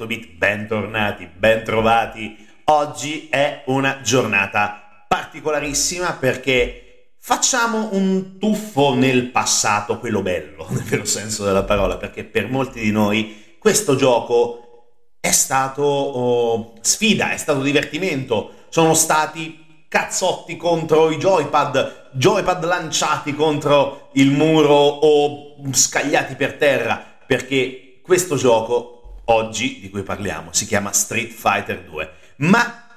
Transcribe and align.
8 0.00 0.06
Bit, 0.06 0.32
bentornati, 0.36 1.28
bentrovati. 1.36 2.34
Oggi 2.64 3.28
è 3.28 3.64
una 3.66 4.00
giornata 4.00 5.04
particolarissima 5.06 6.14
perché 6.14 7.12
facciamo 7.20 7.90
un 7.92 8.38
tuffo 8.38 8.94
nel 8.94 9.26
passato, 9.26 9.98
quello 9.98 10.22
bello, 10.22 10.66
nel 10.72 10.84
vero 10.84 11.04
senso 11.04 11.44
della 11.44 11.64
parola, 11.64 11.98
perché 11.98 12.24
per 12.24 12.48
molti 12.48 12.80
di 12.80 12.90
noi 12.90 13.56
questo 13.58 13.94
gioco 13.94 14.94
è 15.20 15.32
stato 15.32 15.82
oh, 15.82 16.72
sfida, 16.80 17.32
è 17.32 17.36
stato 17.36 17.60
divertimento, 17.60 18.52
sono 18.70 18.94
stati 18.94 19.84
cazzotti 19.86 20.56
contro 20.56 21.10
i 21.10 21.18
joypad, 21.18 22.12
joypad 22.12 22.64
lanciati 22.64 23.34
contro 23.34 24.08
il 24.14 24.30
muro 24.30 24.74
o 24.74 25.56
scagliati 25.72 26.36
per 26.36 26.54
terra, 26.54 27.04
perché 27.26 28.00
questo 28.02 28.36
gioco 28.36 28.99
oggi 29.30 29.80
di 29.80 29.90
cui 29.90 30.02
parliamo 30.02 30.52
si 30.52 30.66
chiama 30.66 30.92
Street 30.92 31.30
Fighter 31.30 31.82
2. 31.82 32.12
Ma 32.36 32.88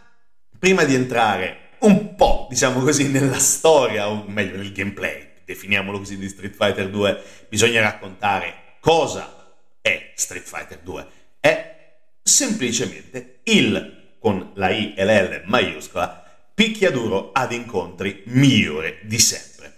prima 0.57 0.83
di 0.83 0.95
entrare 0.95 1.69
un 1.79 2.15
po', 2.15 2.47
diciamo 2.49 2.79
così, 2.81 3.09
nella 3.09 3.39
storia, 3.39 4.09
o 4.09 4.23
meglio 4.27 4.57
nel 4.57 4.71
gameplay, 4.71 5.27
definiamolo 5.45 5.99
così, 5.99 6.17
di 6.17 6.29
Street 6.29 6.55
Fighter 6.55 6.89
2, 6.89 7.21
bisogna 7.49 7.81
raccontare 7.81 8.77
cosa 8.79 9.57
è 9.81 10.11
Street 10.15 10.45
Fighter 10.45 10.79
2. 10.79 11.07
È 11.39 11.95
semplicemente 12.21 13.39
il, 13.43 14.15
con 14.19 14.51
la 14.55 14.69
I 14.69 14.93
e 14.95 15.05
l'L 15.05 15.43
maiuscola, 15.45 16.21
picchiaduro 16.53 17.31
ad 17.33 17.51
incontri 17.51 18.23
migliore 18.27 18.99
di 19.03 19.19
sempre. 19.19 19.73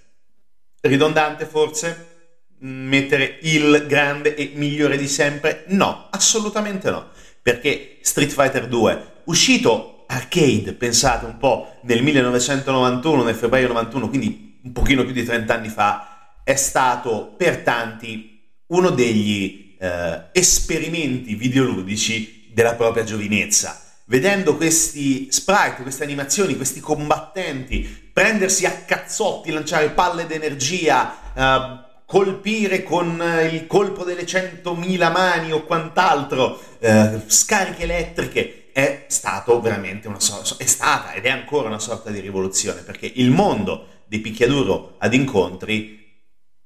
Ridondante 0.82 1.46
forse? 1.46 2.15
Mettere 2.60 3.40
il 3.42 3.86
grande 3.88 4.36
e 4.36 4.52
migliore 4.56 4.98
di 4.98 5.08
sempre? 5.08 5.66
No, 5.68 6.08
assolutamente 6.12 6.90
no. 6.90 7.10
Perché 7.42 7.98
Street 8.02 8.32
Fighter 8.32 8.68
2, 8.68 9.14
uscito 9.26 10.06
arcade, 10.08 10.74
pensate 10.74 11.26
un 11.26 11.38
po', 11.38 11.80
nel 11.84 12.02
1991, 12.02 13.24
nel 13.24 13.36
febbraio 13.36 13.68
91, 13.68 14.10
quindi 14.10 14.60
un 14.64 14.72
pochino 14.72 15.04
più 15.04 15.14
di 15.14 15.24
30 15.24 15.54
anni 15.54 15.70
fa, 15.70 16.40
è 16.44 16.56
stato 16.56 17.34
per 17.38 17.58
tanti 17.58 18.42
uno 18.68 18.90
degli 18.90 19.76
eh, 19.80 20.26
esperimenti 20.32 21.36
videoludici 21.36 22.50
della 22.54 22.76
propria 22.76 23.04
giovinezza. 23.04 23.82
Vedendo 24.06 24.56
questi 24.56 25.32
sprite, 25.32 25.82
queste 25.82 26.04
animazioni, 26.04 26.56
questi 26.56 26.80
combattenti 26.80 28.10
prendersi 28.14 28.66
a 28.66 28.72
cazzotti, 28.72 29.52
lanciare 29.52 29.90
palle 29.90 30.28
d'energia, 30.28 31.34
eh, 31.34 31.85
colpire 32.06 32.84
con 32.84 33.22
eh, 33.22 33.48
il 33.48 33.68
colpo 33.68 34.04
delle 34.04 34.24
100.000 34.24 35.12
mani 35.12 35.52
o 35.52 35.64
quant'altro, 35.64 36.60
eh, 36.80 37.22
scariche 37.26 37.84
elettriche, 37.84 38.70
è 38.72 39.06
stato 39.08 39.62
veramente 39.62 40.08
una 40.08 40.20
sorta, 40.20 40.56
è 40.58 40.68
stata 40.68 41.14
ed 41.14 41.26
è 41.26 41.30
ancora 41.30 41.68
una 41.68 41.80
sorta 41.80 42.10
di 42.12 42.20
rivoluzione, 42.20 42.82
perché 42.82 43.10
il 43.16 43.32
mondo 43.32 43.88
di 44.06 44.20
picchiaduro 44.20 44.96
ad 45.00 45.14
incontri 45.14 46.04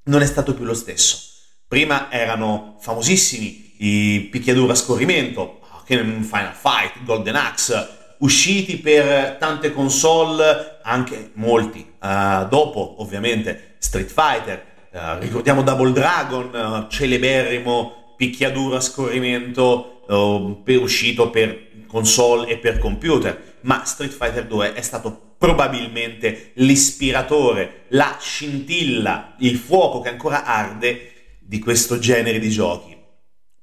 non 0.06 0.22
è 0.22 0.26
stato 0.26 0.54
più 0.54 0.66
lo 0.66 0.74
stesso. 0.74 1.28
Prima 1.68 2.12
erano 2.12 2.78
famosissimi 2.80 3.76
i 3.78 4.22
picchiaduro 4.32 4.72
a 4.72 4.76
scorrimento, 4.76 5.60
Final 5.86 6.54
Fight, 6.54 7.04
Golden 7.04 7.36
Axe, 7.36 7.98
usciti 8.20 8.78
per 8.78 9.38
tante 9.38 9.72
console, 9.72 10.80
anche 10.84 11.32
molti, 11.34 11.80
uh, 12.00 12.48
dopo 12.48 13.02
ovviamente 13.02 13.76
Street 13.78 14.10
Fighter, 14.10 14.66
Uh, 14.92 15.20
ricordiamo 15.20 15.62
Double 15.62 15.92
Dragon, 15.92 16.50
uh, 16.52 16.90
celeberrimo 16.90 18.16
picchiaduro 18.18 18.76
a 18.76 18.80
scorrimento 18.80 20.02
uh, 20.08 20.64
per, 20.64 20.80
uscito 20.80 21.30
per 21.30 21.86
console 21.86 22.48
e 22.48 22.58
per 22.58 22.80
computer, 22.80 23.58
ma 23.62 23.86
Street 23.86 24.12
Fighter 24.12 24.48
2 24.48 24.74
è 24.74 24.82
stato 24.82 25.36
probabilmente 25.38 26.54
l'ispiratore, 26.56 27.86
la 27.90 28.18
scintilla, 28.20 29.36
il 29.40 29.58
fuoco 29.58 30.02
che 30.02 30.10
ancora 30.10 30.44
arde 30.44 31.12
di 31.40 31.60
questo 31.60 32.00
genere 32.00 32.40
di 32.40 32.50
giochi. 32.50 32.98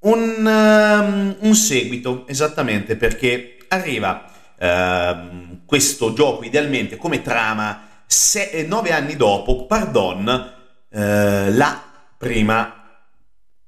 Un, 0.02 0.46
um, 0.46 1.36
un 1.40 1.54
seguito, 1.56 2.24
esattamente, 2.28 2.94
perché 2.94 3.56
arriva 3.66 4.30
uh, 4.60 5.64
questo 5.66 6.12
gioco 6.12 6.44
idealmente 6.44 6.96
come 6.96 7.20
trama 7.20 8.02
se, 8.06 8.64
nove 8.68 8.92
anni 8.92 9.16
dopo, 9.16 9.66
pardon, 9.66 10.54
eh, 10.90 11.52
la 11.52 11.82
prima, 12.16 13.04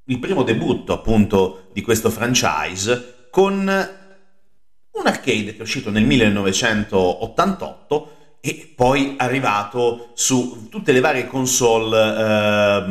il 0.04 0.18
primo 0.18 0.42
debutto 0.42 0.92
appunto 0.92 1.68
di 1.72 1.82
questo 1.82 2.10
franchise 2.10 3.28
con 3.30 3.58
un 3.58 5.06
arcade 5.06 5.52
che 5.52 5.58
è 5.58 5.62
uscito 5.62 5.90
nel 5.90 6.04
1988 6.04 8.12
e 8.40 8.72
poi 8.74 9.14
arrivato 9.18 10.10
su 10.14 10.68
tutte 10.70 10.92
le 10.92 11.00
varie 11.00 11.26
console, 11.26 12.16
eh, 12.16 12.84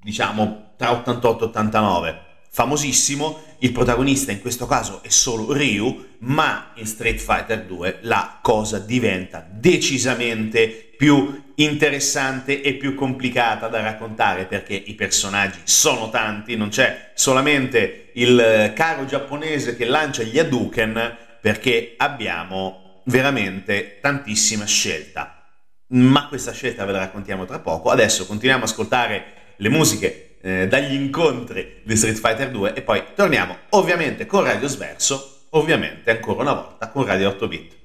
diciamo 0.00 0.74
tra 0.76 0.92
88 0.92 1.44
e 1.44 1.48
89 1.48 2.25
famosissimo, 2.56 3.42
il 3.58 3.70
protagonista 3.70 4.32
in 4.32 4.40
questo 4.40 4.66
caso 4.66 5.02
è 5.02 5.10
solo 5.10 5.52
Ryu, 5.52 6.14
ma 6.20 6.70
in 6.76 6.86
Street 6.86 7.18
Fighter 7.18 7.66
2 7.66 7.98
la 8.00 8.38
cosa 8.40 8.78
diventa 8.78 9.46
decisamente 9.46 10.94
più 10.96 11.52
interessante 11.56 12.62
e 12.62 12.72
più 12.72 12.94
complicata 12.94 13.68
da 13.68 13.82
raccontare 13.82 14.46
perché 14.46 14.72
i 14.72 14.94
personaggi 14.94 15.58
sono 15.64 16.08
tanti, 16.08 16.56
non 16.56 16.70
c'è 16.70 17.10
solamente 17.12 18.12
il 18.14 18.72
caro 18.74 19.04
giapponese 19.04 19.76
che 19.76 19.84
lancia 19.84 20.22
gli 20.22 20.38
Hadouken 20.38 21.16
perché 21.42 21.92
abbiamo 21.98 23.02
veramente 23.04 23.98
tantissima 24.00 24.64
scelta. 24.64 25.44
Ma 25.88 26.26
questa 26.28 26.52
scelta 26.52 26.86
ve 26.86 26.92
la 26.92 27.00
raccontiamo 27.00 27.44
tra 27.44 27.58
poco. 27.58 27.90
Adesso 27.90 28.24
continuiamo 28.24 28.64
ad 28.64 28.70
ascoltare 28.70 29.24
le 29.56 29.68
musiche 29.68 30.25
eh, 30.46 30.68
dagli 30.68 30.94
incontri 30.94 31.80
di 31.82 31.96
Street 31.96 32.18
Fighter 32.18 32.50
2 32.52 32.74
e 32.74 32.82
poi 32.82 33.02
torniamo 33.16 33.56
ovviamente 33.70 34.26
con 34.26 34.44
Radio 34.44 34.68
Sverso, 34.68 35.46
ovviamente 35.50 36.12
ancora 36.12 36.42
una 36.42 36.52
volta 36.52 36.88
con 36.88 37.04
Radio 37.04 37.30
8 37.30 37.48
bit. 37.48 37.75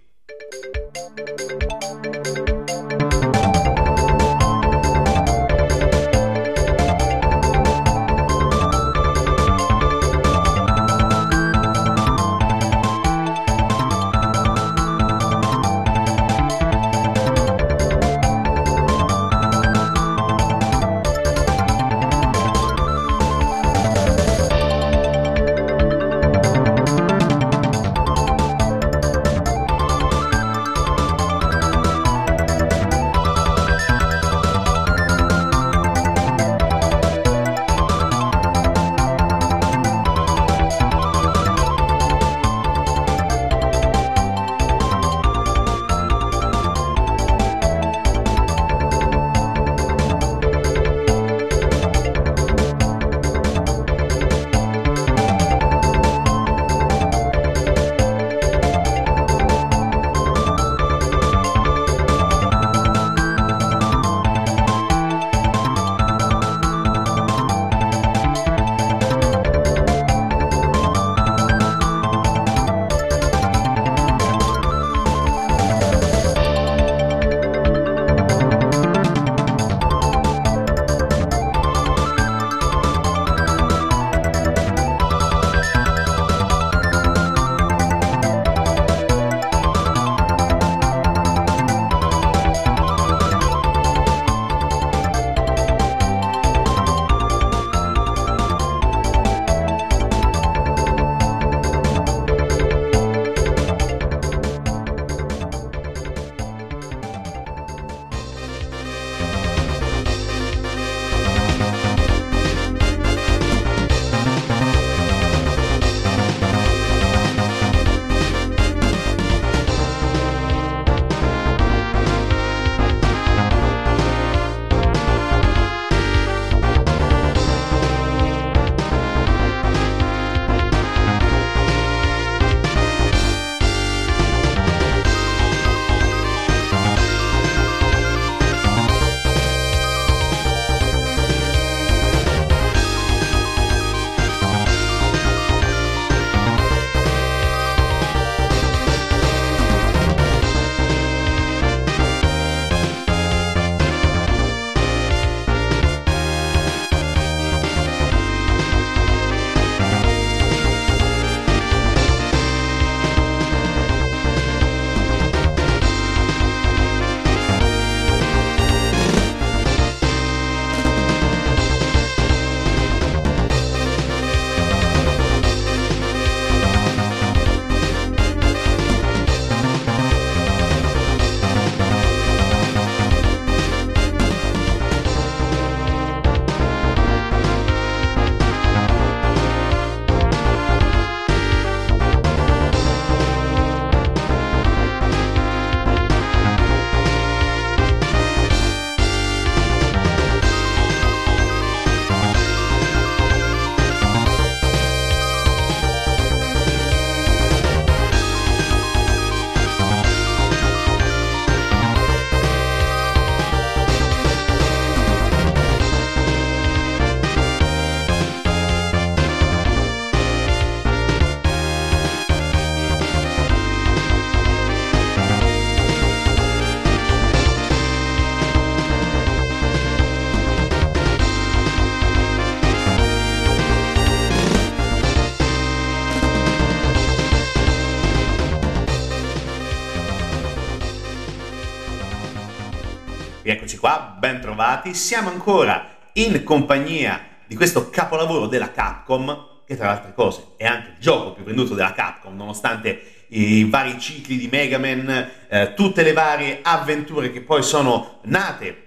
Ben 244.22 244.40
trovati. 244.40 244.94
Siamo 244.94 245.32
ancora 245.32 245.98
in 246.14 246.44
compagnia 246.44 247.26
di 247.48 247.56
questo 247.56 247.90
capolavoro 247.90 248.46
della 248.46 248.72
Capcom, 248.72 249.64
che 249.66 249.76
tra 249.76 249.88
le 249.88 249.92
altre 249.94 250.14
cose 250.14 250.54
è 250.58 250.66
anche 250.68 250.90
il 250.90 250.96
gioco 251.00 251.34
più 251.34 251.44
venduto 251.44 251.74
della 251.74 251.94
Capcom, 251.94 252.36
nonostante 252.36 253.26
i 253.30 253.64
vari 253.64 254.00
cicli 254.00 254.38
di 254.38 254.48
Mega 254.48 254.78
Man, 254.78 255.32
eh, 255.50 255.74
tutte 255.74 256.04
le 256.04 256.14
varie 256.14 256.60
avventure 256.62 257.32
che 257.32 257.42
poi 257.42 257.64
sono 257.64 258.20
nate 258.26 258.84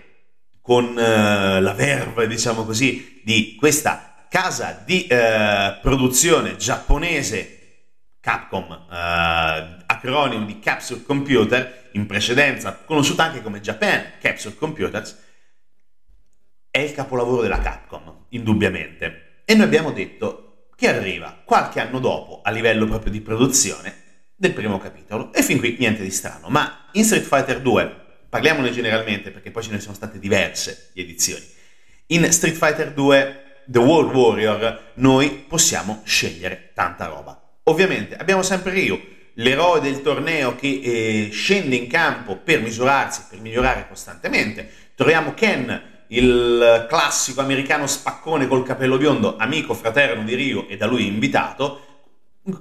con 0.60 0.96
eh, 0.96 1.60
la 1.60 1.72
verve, 1.72 2.28
diciamo 2.28 2.64
così, 2.64 3.20
di 3.25 3.56
questa 3.58 4.14
casa 4.28 4.84
di 4.84 5.08
eh, 5.08 5.78
produzione 5.82 6.54
giapponese 6.54 7.58
Capcom, 8.20 8.70
eh, 8.70 9.83
acronimo 10.05 10.44
di 10.44 10.58
Capsule 10.58 11.03
Computer, 11.03 11.89
in 11.93 12.05
precedenza 12.05 12.82
conosciuta 12.84 13.25
anche 13.25 13.41
come 13.41 13.61
Japan 13.61 14.13
Capsule 14.20 14.55
Computers, 14.55 15.19
è 16.70 16.79
il 16.79 16.93
capolavoro 16.93 17.41
della 17.41 17.61
Capcom, 17.61 18.27
indubbiamente. 18.31 19.43
E 19.46 19.55
noi 19.55 19.65
abbiamo 19.65 19.93
detto 19.93 20.69
che 20.77 20.89
arriva 20.89 21.41
qualche 21.44 21.81
anno 21.81 22.01
dopo, 22.01 22.41
a 22.43 22.51
livello 22.51 22.84
proprio 22.84 23.11
di 23.11 23.20
produzione, 23.23 24.03
del 24.34 24.53
primo 24.53 24.79
capitolo. 24.79 25.32
E 25.32 25.43
fin 25.43 25.58
qui 25.58 25.77
niente 25.79 26.03
di 26.03 26.11
strano. 26.11 26.49
Ma 26.49 26.89
in 26.93 27.05
Street 27.05 27.25
Fighter 27.25 27.61
2, 27.61 27.96
parliamone 28.29 28.73
generalmente 28.73 29.31
perché 29.31 29.51
poi 29.51 29.63
ce 29.63 29.70
ne 29.70 29.81
sono 29.81 29.94
state 29.94 30.19
diverse 30.19 30.91
di 30.93 31.01
edizioni, 31.01 31.44
in 32.08 32.31
Street 32.31 32.56
Fighter 32.56 32.93
2 32.93 33.43
The 33.67 33.79
World 33.79 34.15
Warrior 34.15 34.93
noi 34.94 35.31
possiamo 35.49 36.03
scegliere 36.05 36.73
tanta 36.75 37.06
roba. 37.06 37.41
Ovviamente 37.65 38.17
abbiamo 38.17 38.43
sempre 38.43 38.73
Ryu, 38.73 39.13
l'eroe 39.34 39.81
del 39.81 40.03
torneo 40.03 40.55
che 40.55 40.81
eh, 40.82 41.29
scende 41.32 41.76
in 41.76 41.86
campo 41.88 42.36
per 42.36 42.60
misurarsi, 42.60 43.24
per 43.29 43.41
migliorare 43.41 43.86
costantemente. 43.88 44.69
Troviamo 44.94 45.34
Ken, 45.34 45.82
il 46.08 46.86
classico 46.88 47.41
americano 47.41 47.86
spaccone 47.86 48.46
col 48.46 48.64
capello 48.64 48.96
biondo, 48.96 49.36
amico 49.36 49.74
fraterno 49.74 50.22
di 50.22 50.34
Ryu 50.34 50.67
e 50.69 50.76
da 50.76 50.86
lui 50.86 51.06
invitato, 51.06 51.81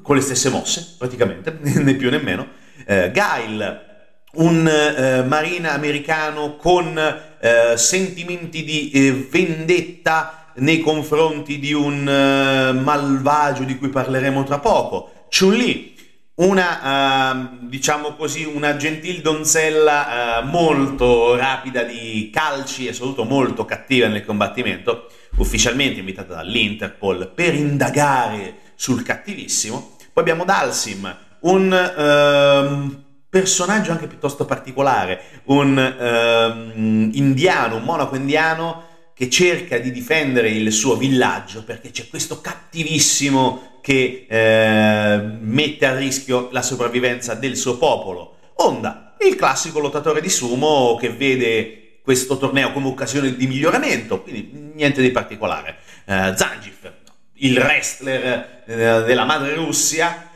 con 0.01 0.15
le 0.15 0.21
stesse 0.21 0.49
mosse, 0.49 0.95
praticamente, 0.97 1.57
né 1.61 1.93
più 1.95 2.09
né 2.09 2.19
meno. 2.19 2.47
Eh, 2.85 3.11
Guile, 3.11 3.91
un 4.35 4.67
eh, 4.67 5.23
marina 5.23 5.73
americano 5.73 6.55
con 6.55 6.97
eh, 6.97 7.77
sentimenti 7.77 8.63
di 8.63 8.91
eh, 8.91 9.11
vendetta 9.29 10.43
nei 10.55 10.81
confronti 10.81 11.59
di 11.59 11.73
un 11.73 12.01
uh, 12.01 12.79
malvagio 12.79 13.63
di 13.63 13.77
cui 13.77 13.89
parleremo 13.89 14.43
tra 14.43 14.59
poco. 14.59 15.27
Chun-Li, 15.35 15.92
una, 16.35 17.31
uh, 17.31 17.67
diciamo 17.67 18.15
così, 18.15 18.43
una 18.43 18.75
gentil 18.75 19.21
donzella 19.21 20.41
uh, 20.41 20.47
molto 20.47 21.35
rapida 21.35 21.83
di 21.83 22.29
calci 22.33 22.87
e 22.87 22.93
soprattutto 22.93 23.25
molto 23.25 23.65
cattiva 23.65 24.07
nel 24.07 24.25
combattimento, 24.25 25.09
ufficialmente 25.37 25.99
invitata 25.99 26.35
dall'Interpol 26.35 27.31
per 27.33 27.53
indagare 27.53 28.55
sul 28.75 29.03
cattivissimo. 29.03 29.95
Poi 30.11 30.23
abbiamo 30.23 30.45
Dalsim, 30.45 31.15
un 31.41 31.73
ehm, 31.73 33.03
personaggio 33.29 33.91
anche 33.91 34.07
piuttosto 34.07 34.45
particolare, 34.45 35.41
un 35.45 35.75
um, 35.75 37.09
indiano, 37.13 37.77
un 37.77 37.83
monaco 37.83 38.15
indiano 38.15 38.91
che 39.15 39.29
cerca 39.29 39.77
di 39.77 39.91
difendere 39.91 40.49
il 40.49 40.71
suo 40.71 40.95
villaggio 40.95 41.63
perché 41.63 41.91
c'è 41.91 42.07
questo 42.09 42.41
cattivissimo 42.41 43.72
che 43.83 44.25
eh, 44.29 45.17
mette 45.41 45.85
a 45.85 45.93
rischio 45.93 46.47
la 46.53 46.61
sopravvivenza 46.61 47.33
del 47.33 47.57
suo 47.57 47.77
popolo. 47.77 48.37
Onda, 48.55 49.17
il 49.19 49.35
classico 49.35 49.79
lottatore 49.79 50.21
di 50.21 50.29
sumo 50.29 50.95
che 50.95 51.09
vede 51.09 51.99
questo 52.01 52.37
torneo 52.37 52.71
come 52.71 52.87
occasione 52.87 53.35
di 53.35 53.45
miglioramento, 53.45 54.21
quindi 54.21 54.71
niente 54.73 55.01
di 55.01 55.11
particolare. 55.11 55.79
Eh, 56.05 56.33
Zangief, 56.33 56.93
il 57.33 57.59
wrestler 57.59 58.63
eh, 58.65 59.03
della 59.03 59.25
madre 59.25 59.53
Russia, 59.55 60.29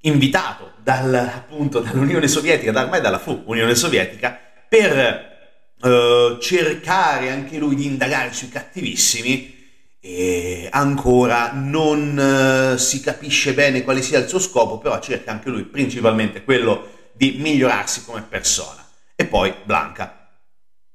invitato 0.00 0.72
dal, 0.82 1.12
appunto 1.14 1.80
dall'Unione 1.80 2.26
Sovietica, 2.26 2.72
da 2.72 2.84
ormai 2.84 3.02
dalla 3.02 3.18
fu 3.18 3.42
Unione 3.44 3.74
Sovietica, 3.74 4.40
per 4.66 5.34
uh, 5.78 6.38
cercare 6.38 7.30
anche 7.30 7.58
lui 7.58 7.74
di 7.74 7.84
indagare 7.84 8.32
sui 8.32 8.48
cattivissimi 8.48 9.55
e 10.08 10.68
ancora 10.70 11.50
non 11.52 12.74
uh, 12.74 12.78
si 12.78 13.00
capisce 13.00 13.54
bene 13.54 13.82
quale 13.82 14.02
sia 14.02 14.20
il 14.20 14.28
suo 14.28 14.38
scopo, 14.38 14.78
però 14.78 15.00
cerca 15.00 15.32
anche 15.32 15.50
lui 15.50 15.64
principalmente 15.64 16.44
quello 16.44 17.10
di 17.12 17.38
migliorarsi 17.40 18.04
come 18.04 18.22
persona. 18.22 18.86
E 19.16 19.26
poi 19.26 19.52
Blanca, 19.64 20.28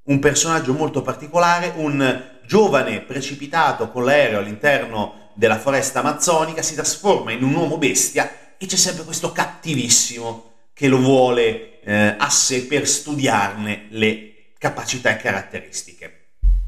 un 0.04 0.20
personaggio 0.20 0.72
molto 0.72 1.02
particolare, 1.02 1.74
un 1.76 2.24
giovane 2.46 3.02
precipitato 3.02 3.92
con 3.92 4.06
l'aereo 4.06 4.40
all'interno 4.40 5.32
della 5.34 5.60
foresta 5.60 6.00
amazzonica, 6.00 6.62
si 6.62 6.76
trasforma 6.76 7.34
in 7.34 7.44
un 7.44 7.54
uomo 7.54 7.78
bestia 7.78 8.56
e 8.58 8.66
c'è 8.66 8.78
sempre 8.78 9.04
questo 9.04 9.34
cattivissimo 9.34 10.52
che 10.74 10.88
lo 10.88 11.00
vuole 11.00 11.82
eh, 11.82 12.16
a 12.18 12.30
sé 12.30 12.66
per 12.66 12.88
studiarne 12.88 13.88
le 13.90 14.54
capacità 14.58 15.10
e 15.10 15.18
caratteristiche. 15.18 16.21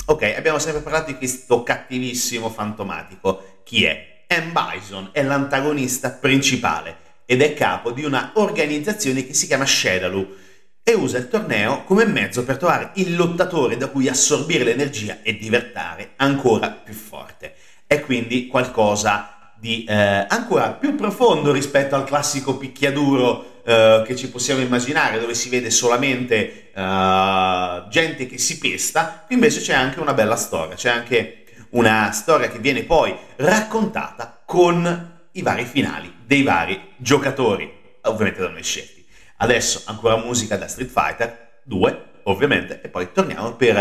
Ok, 0.06 0.34
abbiamo 0.36 0.60
sempre 0.60 0.82
parlato 0.82 1.12
di 1.12 1.18
questo 1.18 1.64
cattivissimo 1.64 2.50
fantomatico. 2.50 3.62
Chi 3.64 3.86
è? 3.86 4.26
M. 4.28 4.52
Bison 4.52 5.10
è 5.14 5.24
l'antagonista 5.24 6.12
principale 6.12 6.98
ed 7.26 7.42
è 7.42 7.54
capo 7.54 7.92
di 7.92 8.04
una 8.04 8.32
organizzazione 8.36 9.26
che 9.26 9.34
si 9.34 9.48
chiama 9.48 9.66
Shadaloo 9.66 10.36
e 10.84 10.94
usa 10.94 11.20
il 11.20 11.30
torneo 11.30 11.86
come 11.86 12.04
mezzo 12.04 12.44
per 12.44 12.58
trovare 12.58 12.92
il 12.96 13.16
lottatore 13.16 13.78
da 13.78 13.88
cui 13.88 14.10
assorbire 14.10 14.66
l'energia 14.66 15.20
e 15.24 15.38
diventare 15.38 16.12
ancora 16.18 16.70
più 16.70 16.94
forte. 16.94 17.56
È 17.88 18.02
quindi 18.02 18.48
qualcosa 18.48 19.43
di 19.64 19.86
eh, 19.86 20.26
ancora 20.28 20.72
più 20.72 20.94
profondo 20.94 21.54
rispetto 21.54 21.96
al 21.96 22.04
classico 22.04 22.58
picchiaduro 22.58 23.62
eh, 23.64 24.04
che 24.06 24.14
ci 24.14 24.30
possiamo 24.30 24.60
immaginare, 24.60 25.22
dove 25.22 25.34
si 25.34 25.48
vede 25.48 25.70
solamente 25.70 26.72
uh, 26.76 27.88
gente 27.88 28.26
che 28.26 28.38
si 28.38 28.58
pesta, 28.58 29.24
qui 29.26 29.36
invece 29.36 29.62
c'è 29.62 29.74
anche 29.74 30.02
una 30.02 30.14
bella 30.14 30.36
storia, 30.36 30.76
c'è 30.76 30.90
anche 30.90 31.46
una 31.70 32.12
storia 32.12 32.50
che 32.50 32.60
viene 32.60 32.84
poi 32.84 33.16
raccontata 33.38 34.42
con 34.46 35.22
i 35.32 35.42
vari 35.42 35.64
finali 35.64 36.14
dei 36.26 36.44
vari 36.44 36.90
giocatori, 36.98 37.72
ovviamente 38.02 38.42
da 38.42 38.50
noi 38.50 38.64
scelti. 38.64 39.06
Adesso 39.38 39.84
ancora 39.86 40.18
musica 40.18 40.58
da 40.58 40.68
Street 40.68 40.92
Fighter 40.92 41.62
2, 41.64 42.04
ovviamente, 42.24 42.82
e 42.82 42.90
poi 42.90 43.14
torniamo 43.14 43.54
per... 43.54 43.78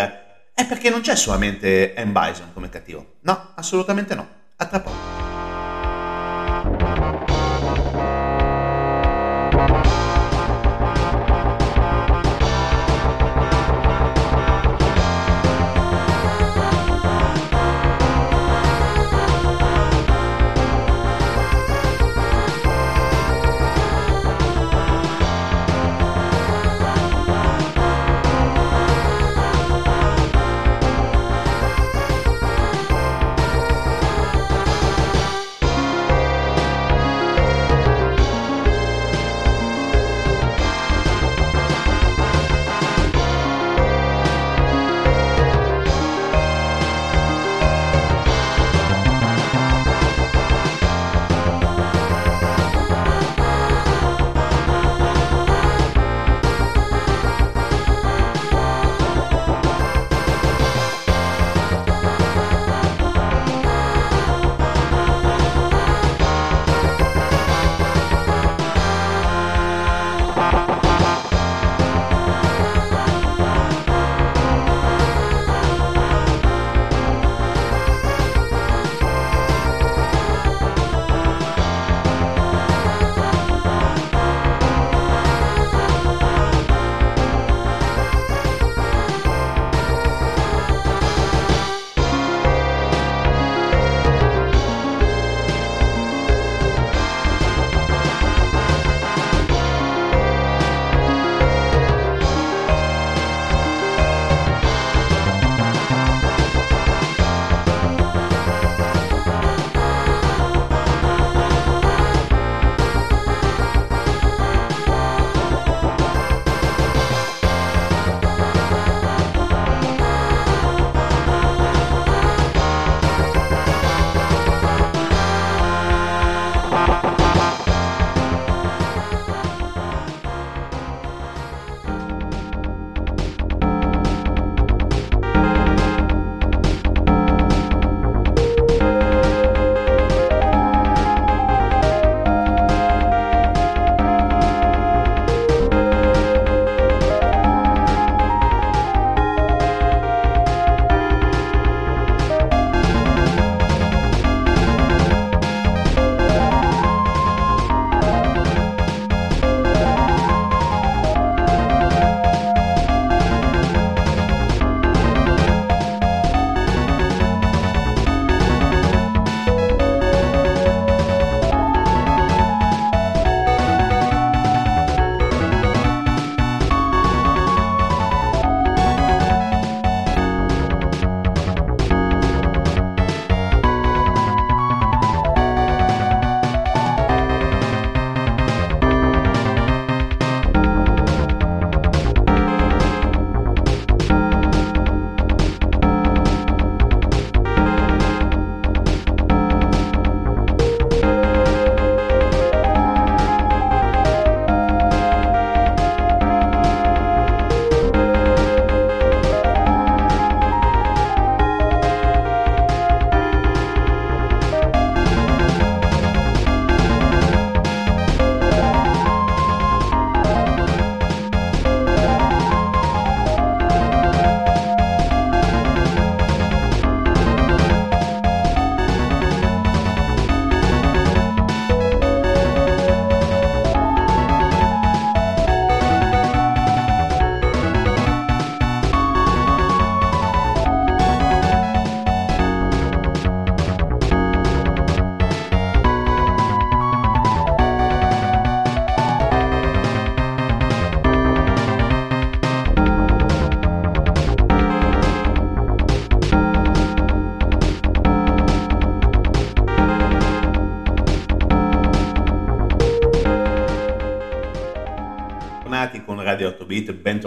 È 0.54 0.64
perché 0.64 0.90
non 0.90 1.00
c'è 1.00 1.16
solamente 1.16 1.92
M. 1.96 2.12
Bison 2.12 2.52
come 2.52 2.68
cattivo. 2.68 3.14
No, 3.22 3.50
assolutamente 3.56 4.14
no. 4.14 4.28
A 4.58 4.66
tra 4.66 4.78
poco. 4.78 5.31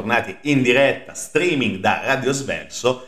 Bit, 0.05 0.15
bentornati 0.15 0.37
in 0.49 0.61
diretta 0.61 1.13
streaming 1.13 1.77
da 1.77 2.01
Radio 2.03 2.31
Sverso 2.31 3.07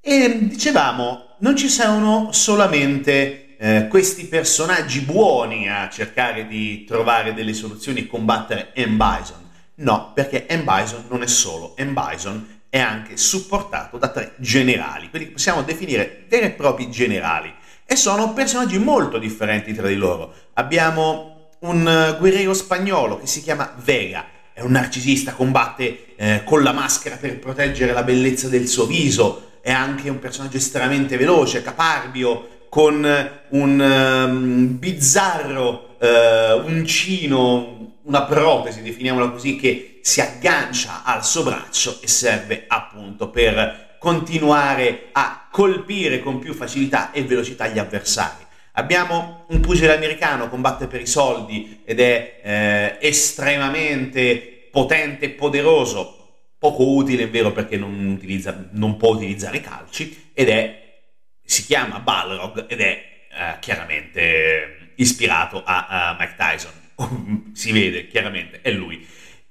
e 0.00 0.46
dicevamo 0.46 1.36
non 1.40 1.56
ci 1.56 1.68
sono 1.68 2.32
solamente 2.32 3.56
eh, 3.58 3.86
questi 3.88 4.24
personaggi 4.24 5.00
buoni 5.00 5.68
a 5.68 5.88
cercare 5.90 6.46
di 6.46 6.84
trovare 6.84 7.34
delle 7.34 7.52
soluzioni 7.52 8.00
e 8.00 8.06
combattere 8.06 8.72
M. 8.76 8.96
Bison, 8.96 9.50
no, 9.76 10.12
perché 10.14 10.46
M. 10.50 10.64
Bison 10.64 11.04
non 11.08 11.22
è 11.22 11.26
solo 11.26 11.74
M. 11.78 11.92
Bison, 11.92 12.60
è 12.70 12.78
anche 12.78 13.16
supportato 13.16 13.98
da 13.98 14.08
tre 14.08 14.34
generali, 14.38 15.10
quelli 15.10 15.26
che 15.26 15.32
possiamo 15.32 15.62
definire 15.62 16.24
veri 16.28 16.46
e 16.46 16.50
propri 16.50 16.90
generali 16.90 17.52
e 17.84 17.96
sono 17.96 18.32
personaggi 18.32 18.78
molto 18.78 19.18
differenti 19.18 19.74
tra 19.74 19.88
di 19.88 19.96
loro. 19.96 20.32
Abbiamo 20.54 21.50
un 21.60 21.86
eh, 21.86 22.16
guerriero 22.18 22.54
spagnolo 22.54 23.18
che 23.18 23.26
si 23.26 23.42
chiama 23.42 23.72
Vega, 23.82 24.36
è 24.58 24.62
un 24.62 24.72
narcisista, 24.72 25.34
combatte 25.34 26.16
eh, 26.16 26.42
con 26.42 26.64
la 26.64 26.72
maschera 26.72 27.14
per 27.14 27.38
proteggere 27.38 27.92
la 27.92 28.02
bellezza 28.02 28.48
del 28.48 28.66
suo 28.66 28.86
viso, 28.86 29.52
è 29.60 29.70
anche 29.70 30.10
un 30.10 30.18
personaggio 30.18 30.56
estremamente 30.56 31.16
veloce, 31.16 31.62
caparbio, 31.62 32.66
con 32.68 33.06
un 33.50 33.80
um, 33.80 34.78
bizzarro 34.78 35.96
uh, 36.00 36.66
uncino, 36.68 37.94
una 38.02 38.22
protesi, 38.22 38.82
definiamola 38.82 39.28
così, 39.30 39.54
che 39.54 40.00
si 40.02 40.20
aggancia 40.20 41.02
al 41.04 41.24
suo 41.24 41.44
braccio 41.44 42.00
e 42.02 42.08
serve 42.08 42.64
appunto 42.66 43.30
per 43.30 43.96
continuare 44.00 45.10
a 45.12 45.46
colpire 45.50 46.20
con 46.20 46.40
più 46.40 46.52
facilità 46.52 47.12
e 47.12 47.22
velocità 47.22 47.68
gli 47.68 47.78
avversari. 47.78 48.46
Abbiamo 48.78 49.44
un 49.48 49.58
pugile 49.58 49.92
americano, 49.92 50.48
combatte 50.48 50.86
per 50.86 51.00
i 51.00 51.06
soldi 51.06 51.80
ed 51.84 51.98
è 51.98 52.40
eh, 52.44 53.08
estremamente 53.08 54.68
potente 54.70 55.24
e 55.24 55.30
poderoso, 55.30 56.44
poco 56.56 56.94
utile, 56.94 57.24
è 57.24 57.28
vero, 57.28 57.50
perché 57.50 57.76
non, 57.76 58.06
utilizza, 58.06 58.68
non 58.70 58.96
può 58.96 59.14
utilizzare 59.14 59.56
i 59.56 59.60
calci, 59.60 60.30
ed 60.32 60.48
è, 60.48 61.00
si 61.42 61.64
chiama 61.64 61.98
Balrog 61.98 62.66
ed 62.68 62.80
è 62.80 62.86
eh, 62.86 63.58
chiaramente 63.58 64.92
ispirato 64.94 65.60
a, 65.64 65.86
a 65.88 66.16
Mike 66.16 66.36
Tyson. 66.36 67.50
si 67.54 67.72
vede 67.72 68.06
chiaramente, 68.06 68.60
è 68.62 68.70
lui. 68.70 69.04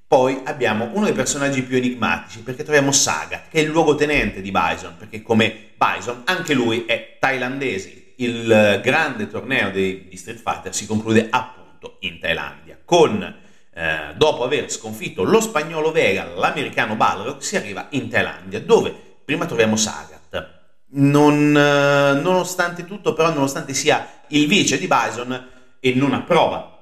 Poi 0.08 0.39
abbiamo 0.45 0.89
uno 0.93 1.04
dei 1.04 1.13
personaggi 1.13 1.63
più 1.63 1.75
enigmatici 1.75 2.43
perché 2.43 2.63
troviamo 2.63 2.93
Sagat, 2.93 3.49
che 3.49 3.60
è 3.60 3.63
il 3.63 3.71
luogotenente 3.71 4.39
di 4.39 4.51
Bison, 4.51 4.95
perché 4.97 5.21
come 5.21 5.71
Bison 5.75 6.21
anche 6.23 6.54
lui 6.54 6.86
è 6.86 7.17
thailandese, 7.19 8.07
il 8.17 8.80
grande 8.84 9.27
torneo 9.27 9.69
di, 9.69 10.08
di 10.10 10.17
Street 10.17 10.39
Fighter 10.39 10.73
si 10.73 10.86
conclude 10.86 11.27
appunto 11.30 11.97
in 12.01 12.19
Thailandia, 12.19 12.80
con 12.84 13.21
eh, 13.73 14.13
dopo 14.15 14.43
aver 14.43 14.71
sconfitto 14.71 15.23
lo 15.23 15.39
spagnolo 15.39 15.91
Vega, 15.91 16.25
l'americano 16.25 16.95
Balrog, 16.95 17.39
si 17.39 17.56
arriva 17.56 17.88
in 17.91 18.10
Thailandia, 18.10 18.62
dove 18.62 18.93
prima 19.23 19.45
troviamo 19.45 19.75
Sagat. 19.75 20.15
Non, 20.89 21.56
eh, 21.56 22.19
nonostante 22.19 22.86
tutto, 22.86 23.13
però, 23.13 23.32
nonostante 23.34 23.73
sia 23.73 24.21
il 24.30 24.47
vice 24.47 24.80
di 24.80 24.88
Bison 24.88 25.49
e 25.80 25.93
non 25.93 26.13
approva 26.13 26.77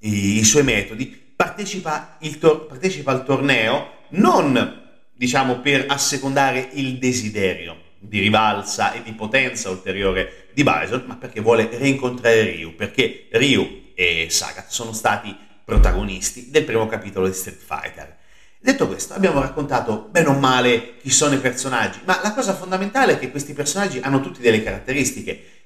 i, 0.00 0.38
i 0.38 0.44
suoi 0.44 0.62
metodi, 0.62 1.06
partecipa, 1.36 2.16
tor- 2.38 2.66
partecipa 2.66 3.10
al 3.10 3.24
torneo 3.24 3.98
non 4.10 4.78
diciamo 5.12 5.60
per 5.60 5.84
assecondare 5.88 6.70
il 6.72 6.98
desiderio 6.98 7.88
di 8.00 8.18
rivalsa 8.18 8.92
e 8.94 9.02
di 9.02 9.12
potenza 9.12 9.68
ulteriore 9.68 10.48
di 10.54 10.64
Bison, 10.64 11.04
ma 11.06 11.16
perché 11.16 11.40
vuole 11.40 11.68
rincontrare 11.72 12.42
Ryu, 12.42 12.74
perché 12.74 13.28
Ryu 13.30 13.92
e 13.94 14.26
Sagat 14.30 14.68
sono 14.68 14.92
stati 14.92 15.36
protagonisti 15.62 16.50
del 16.50 16.64
primo 16.64 16.86
capitolo 16.86 17.26
di 17.26 17.34
Street 17.34 17.60
Fighter. 17.60 18.16
Detto 18.58 18.88
questo, 18.88 19.14
abbiamo 19.14 19.40
raccontato 19.40 20.08
bene 20.10 20.28
o 20.28 20.38
male 20.38 20.96
chi 21.00 21.10
sono 21.10 21.34
i 21.34 21.38
personaggi, 21.38 22.00
ma 22.04 22.20
la 22.22 22.32
cosa 22.32 22.54
fondamentale 22.54 23.12
è 23.12 23.18
che 23.18 23.30
questi 23.30 23.52
personaggi 23.52 24.00
hanno 24.00 24.20
tutti 24.20 24.40
delle 24.40 24.62
caratteristiche. 24.62 25.59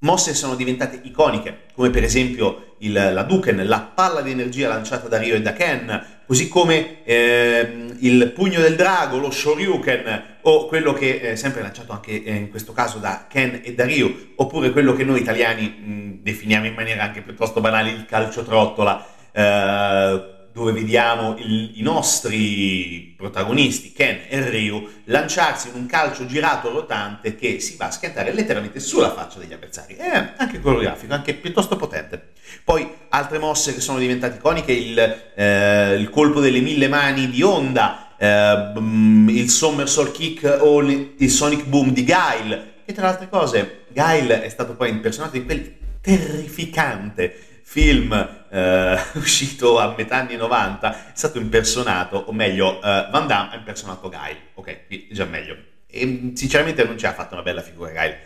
Mosse 0.00 0.34
sono 0.34 0.54
diventate 0.54 1.00
iconiche, 1.02 1.66
come 1.72 1.90
per 1.90 2.04
esempio 2.04 2.76
il, 2.78 2.92
la 2.92 3.22
Duken, 3.22 3.66
la 3.66 3.80
palla 3.80 4.20
di 4.20 4.30
energia 4.30 4.68
lanciata 4.68 5.08
da 5.08 5.18
Ryo 5.18 5.34
e 5.34 5.42
da 5.42 5.54
Ken, 5.54 6.04
così 6.26 6.48
come 6.48 7.04
eh, 7.04 7.94
il 8.00 8.32
pugno 8.32 8.60
del 8.60 8.76
drago, 8.76 9.18
lo 9.18 9.30
Shoryuken, 9.30 10.38
o 10.42 10.66
quello 10.66 10.92
che 10.92 11.20
è 11.20 11.36
sempre 11.36 11.62
lanciato 11.62 11.92
anche 11.92 12.22
eh, 12.22 12.34
in 12.34 12.50
questo 12.50 12.72
caso 12.72 12.98
da 12.98 13.26
Ken 13.28 13.60
e 13.64 13.74
da 13.74 13.86
Ryu, 13.86 14.32
oppure 14.36 14.72
quello 14.72 14.92
che 14.92 15.04
noi 15.04 15.20
italiani 15.20 15.68
mh, 15.68 16.22
definiamo 16.22 16.66
in 16.66 16.74
maniera 16.74 17.02
anche 17.02 17.22
piuttosto 17.22 17.60
banale 17.60 17.90
il 17.90 18.04
calcio 18.04 18.42
trottola, 18.42 19.06
eh, 19.32 20.33
dove 20.54 20.70
vediamo 20.70 21.36
il, 21.36 21.72
i 21.74 21.82
nostri 21.82 23.12
protagonisti, 23.16 23.92
Ken 23.92 24.20
e 24.28 24.48
Ryu, 24.48 24.88
lanciarsi 25.06 25.68
in 25.68 25.74
un 25.74 25.86
calcio 25.86 26.26
girato 26.26 26.70
rotante 26.70 27.34
che 27.34 27.58
si 27.58 27.76
va 27.76 27.86
a 27.86 27.90
schiantare 27.90 28.32
letteralmente 28.32 28.78
sulla 28.78 29.12
faccia 29.12 29.40
degli 29.40 29.52
avversari. 29.52 29.96
È 29.96 30.34
anche 30.36 30.60
coreografico, 30.60 31.12
anche 31.12 31.34
piuttosto 31.34 31.74
potente. 31.74 32.30
Poi 32.62 32.88
altre 33.08 33.38
mosse 33.38 33.74
che 33.74 33.80
sono 33.80 33.98
diventate 33.98 34.36
iconiche, 34.36 34.70
il, 34.70 35.32
eh, 35.34 35.96
il 35.96 36.08
colpo 36.08 36.38
delle 36.38 36.60
mille 36.60 36.86
mani 36.86 37.28
di 37.28 37.42
Honda, 37.42 38.14
eh, 38.16 38.72
il 38.76 39.50
somersault 39.50 40.12
kick 40.12 40.58
o 40.60 40.80
il 40.80 41.30
Sonic 41.30 41.64
Boom 41.64 41.90
di 41.90 42.04
Guile, 42.04 42.74
che 42.84 42.92
tra 42.92 43.06
le 43.06 43.10
altre 43.10 43.28
cose 43.28 43.86
Guile 43.88 44.42
è 44.42 44.48
stato 44.48 44.76
poi 44.76 44.90
impersonato 44.90 45.36
in 45.36 45.46
quel 45.46 45.74
terrificante 46.00 47.53
film 47.64 48.12
eh, 48.50 48.98
uscito 49.14 49.78
a 49.78 49.94
metà 49.96 50.18
anni 50.18 50.36
90, 50.36 51.12
è 51.12 51.16
stato 51.16 51.38
impersonato, 51.38 52.16
o 52.16 52.32
meglio, 52.32 52.76
eh, 52.76 53.08
Van 53.10 53.26
Damme 53.26 53.52
ha 53.52 53.56
impersonato 53.56 54.08
Guile. 54.08 54.50
Ok, 54.54 55.08
già 55.10 55.24
meglio. 55.24 55.56
E 55.86 56.32
sinceramente 56.34 56.84
non 56.84 56.98
ci 56.98 57.06
ha 57.06 57.14
fatto 57.14 57.34
una 57.34 57.42
bella 57.42 57.62
figura 57.62 57.90
Guile. 57.90 58.20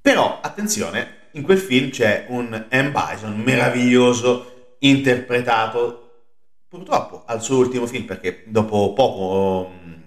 Però, 0.00 0.40
attenzione, 0.40 1.28
in 1.32 1.42
quel 1.42 1.58
film 1.58 1.90
c'è 1.90 2.26
un 2.28 2.66
M. 2.70 2.92
Bison 2.92 3.40
meraviglioso, 3.40 4.76
interpretato 4.80 5.98
purtroppo 6.68 7.24
al 7.26 7.42
suo 7.42 7.58
ultimo 7.58 7.86
film, 7.86 8.04
perché 8.04 8.44
dopo 8.46 8.92
poco 8.92 9.70
um, 9.70 10.04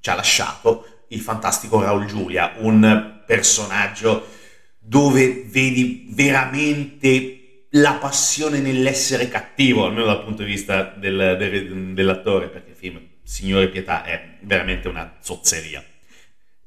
ci 0.00 0.10
ha 0.10 0.14
lasciato 0.14 1.04
il 1.08 1.20
fantastico 1.20 1.80
Raul 1.80 2.06
Giulia, 2.06 2.54
un 2.58 3.22
personaggio 3.24 4.34
dove 4.78 5.44
vedi 5.46 6.06
veramente 6.10 7.35
la 7.80 7.94
passione 7.94 8.60
nell'essere 8.60 9.28
cattivo, 9.28 9.84
almeno 9.84 10.06
dal 10.06 10.24
punto 10.24 10.42
di 10.42 10.50
vista 10.50 10.94
del, 10.96 11.36
del, 11.38 11.94
dell'attore, 11.94 12.48
perché 12.48 12.70
il 12.70 12.76
film 12.76 13.00
Signore 13.22 13.68
Pietà 13.68 14.04
è 14.04 14.36
veramente 14.42 14.88
una 14.88 15.16
zozzeria. 15.20 15.84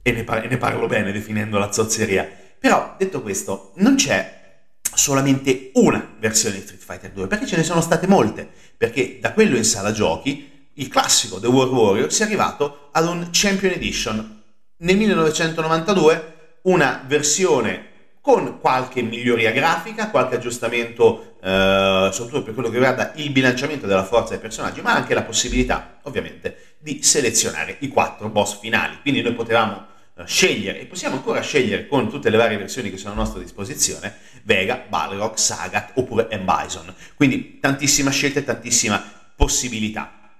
E 0.02 0.12
ne, 0.12 0.24
par- 0.24 0.48
ne 0.48 0.58
parlo 0.58 0.88
bene 0.88 1.12
definendo 1.12 1.58
la 1.58 1.72
zozzeria. 1.72 2.30
Però, 2.60 2.95
detto 2.98 3.22
questo, 3.22 3.74
non 3.76 3.95
c'è 3.95 4.38
solamente 4.82 5.72
una 5.76 6.15
versione 6.19 6.56
di 6.56 6.62
Street 6.62 6.82
Fighter 6.82 7.12
2, 7.12 7.28
perché 7.28 7.45
ce 7.45 7.58
ne 7.58 7.63
sono 7.63 7.82
state 7.82 8.08
molte, 8.08 8.48
perché 8.76 9.19
da 9.19 9.34
quello 9.34 9.56
in 9.56 9.63
sala 9.63 9.91
giochi, 9.91 10.67
il 10.74 10.88
classico 10.88 11.39
The 11.39 11.48
War 11.48 11.67
Warrior 11.67 12.12
si 12.12 12.22
è 12.22 12.26
arrivato 12.26 12.89
ad 12.91 13.08
un 13.08 13.30
Champion 13.32 13.74
Edition. 13.74 14.43
Nel 14.78 14.98
1992 14.98 16.38
una 16.63 17.04
versione 17.08 17.88
con 18.30 18.60
qualche 18.60 19.02
miglioria 19.02 19.50
grafica, 19.50 20.12
qualche 20.12 20.36
aggiustamento 20.36 21.38
eh, 21.42 22.10
soprattutto 22.12 22.44
per 22.44 22.54
quello 22.54 22.70
che 22.70 22.76
riguarda 22.76 23.12
il 23.15 23.32
bilanciamento 23.32 23.88
della 23.88 24.04
forza 24.04 24.34
dei 24.34 24.39
personaggi, 24.39 24.82
ma 24.82 24.94
anche 24.94 25.15
la 25.15 25.24
possibilità 25.24 25.98
ovviamente 26.04 26.76
di 26.78 27.02
selezionare 27.02 27.78
i 27.80 27.88
quattro 27.88 28.30
boss 28.30 28.60
finali. 28.60 29.00
Quindi 29.02 29.24
noi 29.24 29.34
potevamo 29.34 29.84
eh, 30.15 30.28
scegliere 30.28 30.80
e 30.80 30.86
possiamo 30.86 31.15
ancora 31.15 31.42
scegliere 31.42 31.88
con 31.88 32.08
tutte 32.08 32.30
le 32.30 32.38
varie 32.38 32.58
versioni 32.60 32.92
che 32.92 32.98
sono 32.98 33.13
a 33.13 33.18
nostra 33.18 33.39
disposizione 33.39 34.15
Vega, 34.44 34.86
Balrog, 34.88 35.34
Sagat 35.34 35.94
oppure 35.96 36.28
M. 36.32 36.46
Bison. 36.46 36.94
Quindi 37.15 37.58
tantissima 37.60 38.12
scelta 38.12 38.42
e 38.42 38.44
tantissima 38.44 39.04
possibilità. 39.36 40.36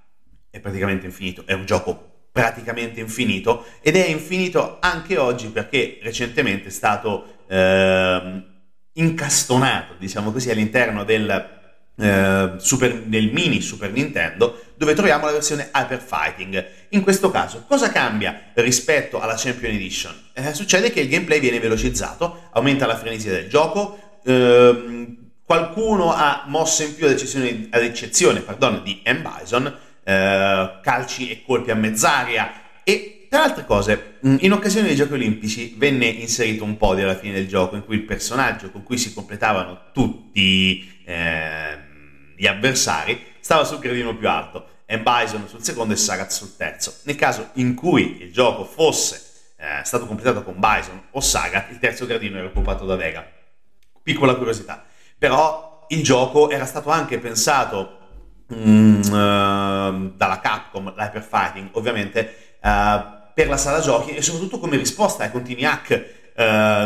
È 0.48 0.60
praticamente 0.60 1.08
infinito, 1.08 1.42
è 1.44 1.54
un 1.54 1.66
gioco 1.66 2.28
praticamente 2.32 3.00
infinito 3.00 3.66
ed 3.82 3.96
è 3.96 4.06
infinito 4.06 4.78
anche 4.80 5.18
oggi 5.18 5.48
perché 5.48 5.98
recentemente 6.04 6.68
è 6.68 6.72
stato 6.72 7.39
eh, 7.50 8.44
incastonato, 8.94 9.96
diciamo 9.98 10.32
così, 10.32 10.52
all'interno 10.52 11.04
del, 11.04 11.50
eh, 11.98 12.54
super, 12.58 13.02
del 13.02 13.32
mini 13.32 13.62
Super 13.62 13.92
Nintendo, 13.92 14.62
dove 14.76 14.94
troviamo 14.94 15.26
la 15.26 15.32
versione 15.32 15.72
Hyper 15.74 16.00
Fighting. 16.00 16.66
In 16.90 17.02
questo 17.02 17.32
caso, 17.32 17.66
cosa 17.68 17.90
cambia 17.92 18.52
rispetto 18.54 19.20
alla 19.20 19.36
Champion 19.36 19.74
Edition? 19.74 20.14
Eh, 20.34 20.54
succede 20.54 20.92
che 20.92 21.02
il 21.02 21.10
gameplay 21.10 21.40
viene 21.40 21.60
velocizzato, 21.60 22.50
aumenta 22.54 22.86
la 22.86 22.98
frenesia 22.98 23.32
del 23.32 23.50
gioco, 23.50 24.20
ehm, 24.24 25.18
qualcuno 25.44 26.14
ha 26.14 26.44
mosse 26.46 26.86
in 26.86 26.96
più 26.96 27.06
ad 27.06 27.12
eccezione, 27.14 27.68
ad 27.72 27.82
eccezione 27.82 28.42
pardon, 28.42 28.84
di 28.84 29.02
M. 29.06 29.22
Bison, 29.22 29.76
eh, 30.04 30.80
calci 30.82 31.32
e 31.32 31.44
colpi 31.46 31.72
a 31.72 31.76
mezz'aria 31.76 32.52
e 32.84 33.19
tra 33.30 33.44
altre 33.44 33.66
cose, 33.66 34.18
mm, 34.26 34.38
in 34.40 34.52
occasione 34.52 34.88
dei 34.88 34.96
Giochi 34.96 35.14
Olimpici 35.14 35.76
venne 35.78 36.08
inserito 36.08 36.64
un 36.64 36.78
podio 36.78 37.04
alla 37.06 37.18
fine 37.18 37.34
del 37.34 37.48
gioco 37.48 37.76
in 37.76 37.86
cui 37.86 37.96
il 37.96 38.04
personaggio 38.04 38.72
con 38.72 38.84
cui 38.84 38.98
si 38.98 39.14
completavano 39.14 39.92
tutti 39.94 41.02
eh, 41.06 41.78
gli 42.36 42.48
avversari 42.48 43.24
stava 43.40 43.64
sul 43.64 43.80
gradino 43.80 44.16
più 44.16 44.28
alto. 44.28 44.68
M. 44.88 45.04
Bison 45.04 45.48
sul 45.48 45.64
secondo 45.64 45.94
e 45.94 45.98
Sagat 45.98 46.32
sul 46.32 46.56
terzo. 46.56 46.96
Nel 47.04 47.16
caso 47.16 47.50
in 47.54 47.76
cui 47.76 48.24
il 48.24 48.32
gioco 48.32 48.66
fosse 48.66 49.22
eh, 49.58 49.84
stato 49.84 50.08
completato 50.08 50.42
con 50.42 50.56
Bison 50.58 51.00
o 51.12 51.20
Sagat, 51.20 51.70
il 51.70 51.78
terzo 51.78 52.08
gradino 52.08 52.38
era 52.38 52.48
occupato 52.48 52.86
da 52.86 52.96
Vega. 52.96 53.24
Piccola 54.02 54.34
curiosità. 54.34 54.84
Però 55.18 55.86
il 55.90 56.04
gioco 56.04 56.50
era 56.50 56.66
stato 56.66 56.90
anche 56.90 57.20
pensato 57.20 57.98
mm, 58.54 59.02
uh, 59.02 60.14
dalla 60.16 60.40
Capcom, 60.42 60.94
l'Hyper 60.96 61.22
Fighting, 61.22 61.70
ovviamente, 61.74 62.58
uh, 62.62 63.19
per 63.40 63.48
la 63.48 63.56
sala 63.56 63.80
giochi 63.80 64.14
e 64.16 64.22
soprattutto 64.22 64.60
come 64.60 64.76
risposta 64.76 65.24
ai 65.24 65.32
continui 65.32 65.64
hack 65.64 66.06
uh, 66.36 66.42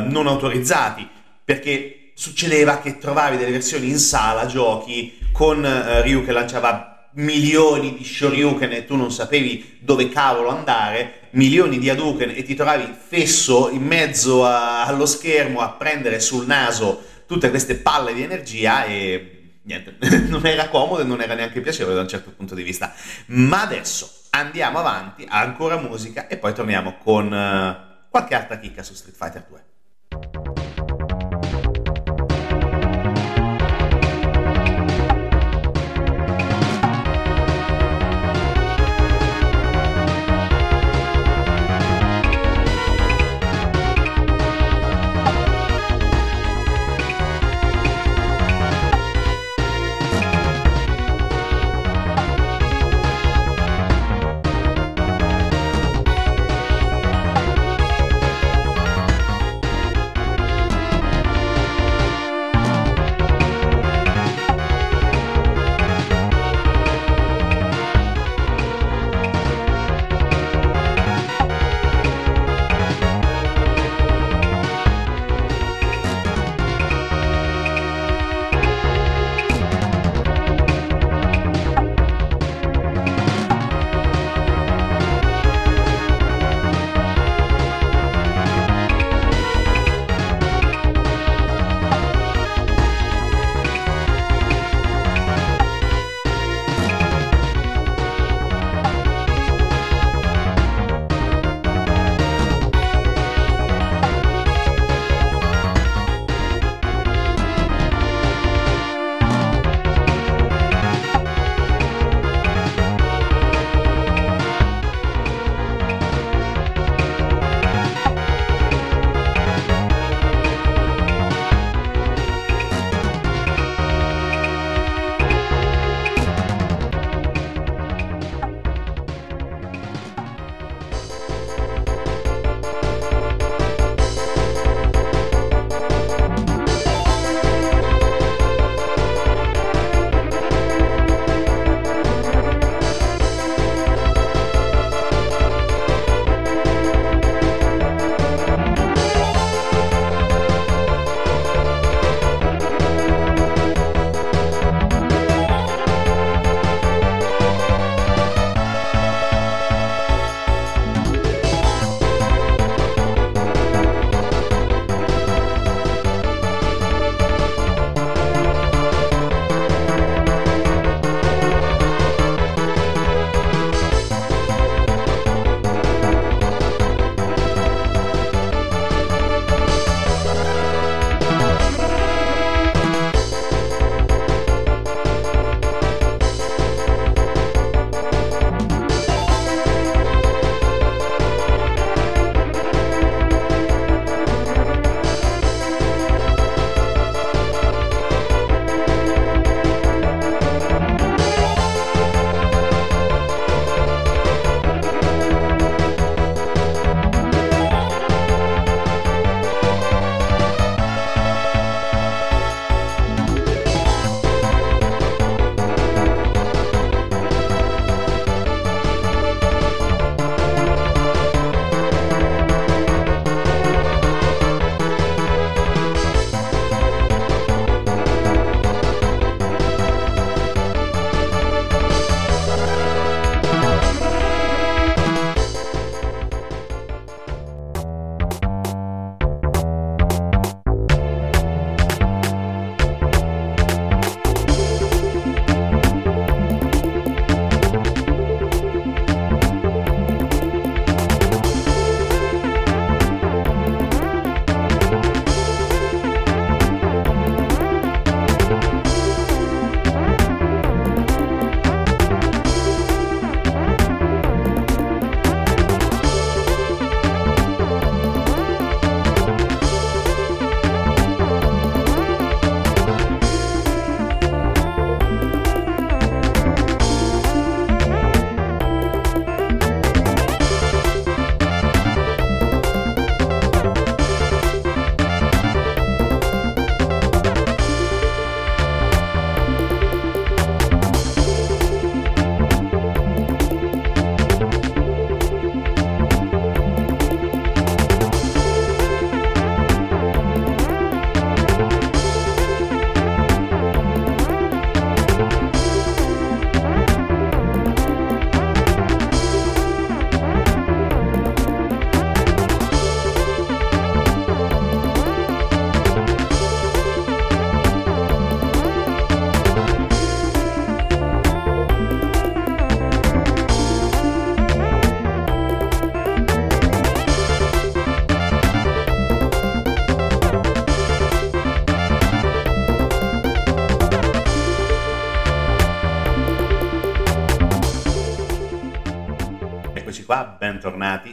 non 0.07 0.27
autorizzati, 0.27 1.09
perché 1.43 2.11
succedeva 2.13 2.77
che 2.77 2.99
trovavi 2.99 3.37
delle 3.37 3.49
versioni 3.49 3.89
in 3.89 3.97
sala 3.97 4.45
giochi 4.45 5.17
con 5.31 5.67
Ryu 6.03 6.23
che 6.23 6.31
lanciava 6.31 7.09
milioni 7.13 7.97
di 7.97 8.03
Shoryuken 8.03 8.71
e 8.71 8.85
tu 8.85 8.95
non 8.95 9.11
sapevi 9.11 9.79
dove 9.79 10.09
cavolo 10.09 10.49
andare, 10.49 11.29
milioni 11.31 11.79
di 11.79 11.89
Hadouken 11.89 12.29
e 12.29 12.43
ti 12.43 12.53
trovavi 12.53 12.87
fesso 13.07 13.71
in 13.71 13.81
mezzo 13.81 14.45
a, 14.45 14.85
allo 14.85 15.07
schermo 15.07 15.59
a 15.59 15.69
prendere 15.69 16.19
sul 16.19 16.45
naso 16.45 17.01
tutte 17.25 17.49
queste 17.49 17.77
palle 17.77 18.13
di 18.13 18.21
energia 18.21 18.85
e 18.85 19.55
niente, 19.63 19.95
non 20.29 20.45
era 20.45 20.69
comodo 20.69 21.01
e 21.01 21.05
non 21.05 21.19
era 21.19 21.33
neanche 21.33 21.61
piacevole 21.61 21.95
da 21.95 22.01
un 22.01 22.07
certo 22.07 22.29
punto 22.29 22.53
di 22.53 22.61
vista. 22.61 22.93
Ma 23.25 23.63
adesso 23.63 24.21
andiamo 24.35 24.79
avanti, 24.79 25.25
ancora 25.29 25.77
musica 25.77 26.27
e 26.27 26.37
poi 26.37 26.53
torniamo 26.53 26.97
con 26.97 27.25
uh, 27.31 28.09
qualche 28.09 28.35
altra 28.35 28.57
chicca 28.57 28.83
su 28.83 28.93
Street 28.93 29.15
Fighter 29.15 29.45
2. 29.47 29.72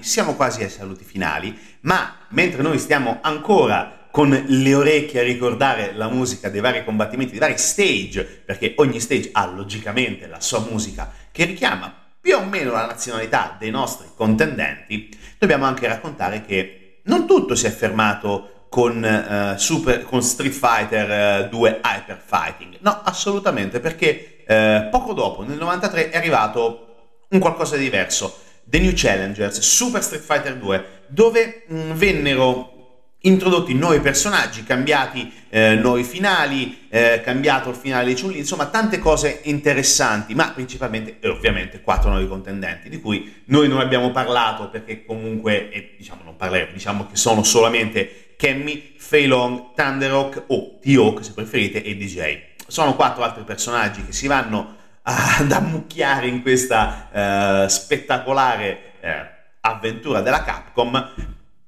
Siamo 0.01 0.35
quasi 0.35 0.63
ai 0.63 0.71
saluti 0.71 1.05
finali, 1.05 1.57
ma 1.81 2.17
mentre 2.29 2.63
noi 2.63 2.79
stiamo 2.79 3.19
ancora 3.21 4.09
con 4.11 4.31
le 4.31 4.75
orecchie 4.75 5.21
a 5.21 5.25
ricordare 5.25 5.93
la 5.95 6.09
musica 6.09 6.49
dei 6.49 6.61
vari 6.61 6.85
combattimenti, 6.85 7.33
dei 7.33 7.41
vari 7.41 7.59
stage, 7.59 8.25
perché 8.25 8.75
ogni 8.79 8.99
stage 8.99 9.31
ha 9.33 9.47
logicamente 9.47 10.27
la 10.27 10.41
sua 10.41 10.61
musica 10.61 11.13
che 11.31 11.45
richiama 11.45 11.95
più 12.21 12.37
o 12.37 12.45
meno 12.45 12.73
la 12.73 12.87
nazionalità 12.87 13.57
dei 13.59 13.71
nostri 13.71 14.09
contendenti, 14.15 15.09
dobbiamo 15.39 15.65
anche 15.65 15.87
raccontare 15.87 16.45
che 16.45 17.01
non 17.05 17.27
tutto 17.27 17.55
si 17.55 17.67
è 17.67 17.71
fermato 17.71 18.67
con, 18.69 19.03
uh, 19.03 19.59
Super, 19.59 20.05
con 20.05 20.23
Street 20.23 20.53
Fighter 20.53 21.47
uh, 21.47 21.49
2 21.49 21.81
Hyper 21.83 22.23
Fighting. 22.25 22.77
No, 22.81 23.01
assolutamente, 23.03 23.81
perché 23.81 24.45
uh, 24.47 24.89
poco 24.91 25.13
dopo, 25.13 25.43
nel 25.43 25.59
93, 25.59 26.11
è 26.11 26.17
arrivato 26.17 26.87
un 27.31 27.39
qualcosa 27.39 27.77
di 27.77 27.85
diverso. 27.85 28.49
The 28.71 28.79
New 28.79 28.93
Challengers, 28.95 29.59
Super 29.59 30.01
Street 30.01 30.23
Fighter 30.23 30.55
2, 30.55 30.85
dove 31.09 31.65
mh, 31.67 31.77
mm, 31.77 31.93
vennero 31.93 32.79
introdotti 33.23 33.75
nuovi 33.75 33.99
personaggi, 33.99 34.63
cambiati 34.63 35.31
eh, 35.51 35.75
nuovi 35.75 36.05
finali, 36.05 36.87
eh, 36.89 37.21
cambiato 37.23 37.69
il 37.69 37.75
finale 37.75 38.15
di 38.15 38.21
Chun-Li, 38.21 38.39
insomma 38.39 38.67
tante 38.67 39.01
cose 39.01 39.41
interessanti, 39.43 40.35
ma 40.35 40.53
principalmente 40.53 41.17
e 41.21 41.29
ovviamente 41.29 41.83
quattro 41.83 42.11
nuovi 42.11 42.29
contendenti, 42.29 42.89
di 42.89 43.01
cui 43.01 43.43
noi 43.47 43.69
non 43.69 43.81
abbiamo 43.81 44.13
parlato 44.13 44.71
perché 44.71 45.05
comunque, 45.05 45.71
eh, 45.71 45.95
diciamo 45.99 46.23
non 46.25 46.37
parleremo, 46.37 46.73
diciamo 46.73 47.09
che 47.09 47.17
sono 47.17 47.43
solamente 47.43 48.35
Kemmy, 48.37 48.95
Fei 48.97 49.27
Long, 49.27 49.75
Thunderhawk 49.75 50.45
o 50.47 50.79
T-Hawk 50.81 51.25
se 51.25 51.33
preferite 51.33 51.83
e 51.83 51.97
DJ. 51.97 52.39
Sono 52.69 52.95
quattro 52.95 53.25
altri 53.25 53.43
personaggi 53.43 54.05
che 54.05 54.13
si 54.13 54.29
vanno 54.29 54.79
ad 55.03 55.51
ammucchiare 55.53 56.27
in 56.27 56.43
questa 56.43 57.65
eh, 57.65 57.69
spettacolare 57.69 58.93
eh, 59.01 59.29
avventura 59.61 60.21
della 60.21 60.43
Capcom, 60.43 61.13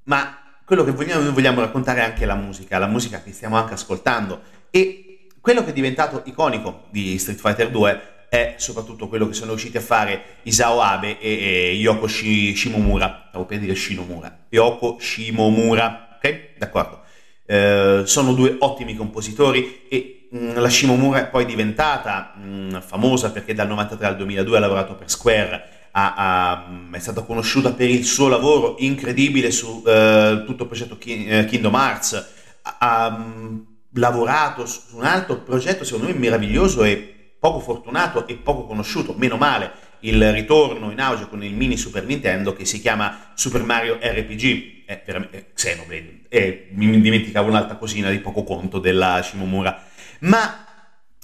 ma 0.04 0.38
quello 0.64 0.84
che 0.84 0.92
vogliamo, 0.92 1.22
noi 1.22 1.32
vogliamo 1.32 1.60
raccontare 1.60 2.00
è 2.00 2.04
anche 2.04 2.24
la 2.24 2.34
musica, 2.34 2.78
la 2.78 2.86
musica 2.86 3.22
che 3.22 3.32
stiamo 3.32 3.56
anche 3.56 3.74
ascoltando 3.74 4.40
e 4.70 5.28
quello 5.40 5.64
che 5.64 5.70
è 5.70 5.74
diventato 5.74 6.22
iconico 6.24 6.84
di 6.90 7.18
Street 7.18 7.38
Fighter 7.38 7.70
2 7.70 8.10
è 8.28 8.54
soprattutto 8.56 9.08
quello 9.08 9.26
che 9.26 9.34
sono 9.34 9.50
riusciti 9.50 9.76
a 9.76 9.82
fare 9.82 10.36
Isao 10.44 10.80
Abe 10.80 11.18
e, 11.18 11.28
e 11.28 11.72
Yoko 11.74 12.06
Shi, 12.06 12.56
Shimomura, 12.56 13.26
stavo 13.28 13.44
per 13.44 13.58
dire 13.58 13.74
Shinomura, 13.74 14.44
Yoko 14.48 14.96
Shimomura, 14.98 16.16
ok? 16.16 16.56
D'accordo. 16.56 17.02
Eh, 17.44 18.02
sono 18.06 18.32
due 18.32 18.56
ottimi 18.60 18.96
compositori 18.96 19.82
e 19.88 20.21
mm, 20.34 20.56
la 20.56 20.68
Shimomura 20.68 21.20
è 21.20 21.28
poi 21.28 21.44
diventata 21.44 22.34
mh, 22.36 22.46
mm, 22.46 22.76
famosa 22.80 23.30
perché 23.30 23.54
dal 23.54 23.68
93 23.68 24.06
al 24.06 24.16
2002 24.16 24.56
ha 24.56 24.60
lavorato 24.60 24.94
per 24.94 25.10
Square 25.10 25.68
ha, 25.92 26.14
ha, 26.16 26.66
è 26.90 26.98
stata 26.98 27.22
conosciuta 27.22 27.72
per 27.72 27.88
il 27.88 28.04
suo 28.04 28.28
lavoro 28.28 28.76
incredibile 28.78 29.50
su 29.50 29.82
eh, 29.86 30.42
tutto 30.46 30.62
il 30.62 30.68
progetto 30.68 30.98
eh, 31.04 31.44
Kingdom 31.44 31.74
Hearts, 31.74 32.32
ha, 32.62 32.76
ha 32.78 33.10
mm, 33.10 33.58
lavorato 33.94 34.66
su 34.66 34.96
un 34.96 35.04
altro 35.04 35.38
progetto 35.40 35.84
secondo 35.84 36.06
me 36.06 36.18
meraviglioso 36.18 36.82
e 36.84 37.34
poco 37.38 37.60
fortunato 37.60 38.26
e 38.26 38.36
poco 38.36 38.66
conosciuto, 38.66 39.14
meno 39.16 39.36
male 39.36 39.90
il 40.00 40.32
ritorno 40.32 40.90
in 40.90 41.00
auge 41.00 41.28
con 41.28 41.42
il 41.42 41.54
mini 41.54 41.76
Super 41.76 42.04
Nintendo 42.04 42.52
che 42.52 42.64
si 42.64 42.80
chiama 42.80 43.32
Super 43.34 43.62
Mario 43.62 43.98
RPG, 44.00 44.84
è 44.86 45.02
veramente 45.04 45.50
Xenoblade, 45.54 46.20
e 46.28 46.68
mi 46.72 47.00
dimenticavo 47.00 47.48
un'altra 47.48 47.76
cosina 47.76 48.10
di 48.10 48.18
poco 48.18 48.42
conto 48.42 48.78
della 48.78 49.20
Shimomura, 49.22 49.90
ma 50.22 50.66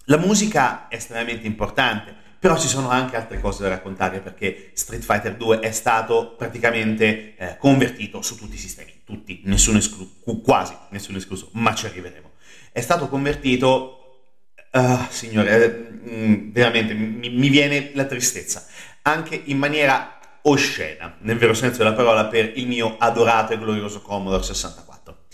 la 0.05 0.17
musica 0.17 0.89
è 0.89 0.95
estremamente 0.95 1.47
importante 1.47 2.19
però 2.39 2.57
ci 2.57 2.69
sono 2.69 2.89
anche 2.89 3.17
altre 3.17 3.41
cose 3.41 3.65
da 3.65 3.69
raccontare 3.69 4.21
perché 4.21 4.71
Street 4.75 5.03
Fighter 5.03 5.35
2 5.35 5.59
è 5.59 5.73
stato 5.73 6.35
praticamente 6.37 7.35
eh, 7.37 7.57
convertito 7.59 8.23
su 8.23 8.37
tutti 8.37 8.55
i 8.55 8.59
sistemi, 8.59 9.01
tutti, 9.05 9.41
nessuno 9.45 9.79
escluso, 9.79 10.13
quasi 10.41 10.77
nessuno 10.91 11.19
escluso, 11.19 11.49
ma 11.55 11.75
ci 11.75 11.87
arriveremo. 11.87 12.31
È 12.71 12.81
stato 12.81 13.09
convertito, 13.09 14.29
uh, 14.73 14.99
signore, 15.09 15.65
eh, 15.65 16.49
veramente 16.53 16.95
mi, 16.95 17.29
mi 17.29 17.49
viene 17.49 17.91
la 17.95 18.05
tristezza, 18.05 18.65
anche 19.03 19.41
in 19.47 19.59
maniera 19.59 20.21
oscena, 20.43 21.17
nel 21.23 21.39
vero 21.39 21.55
senso 21.55 21.79
della 21.79 21.95
parola, 21.95 22.27
per 22.27 22.53
il 22.55 22.69
mio 22.69 22.99
adorato 22.99 23.53
e 23.53 23.59
glorioso 23.59 24.01
Commodore 24.01 24.45
64. 24.45 25.27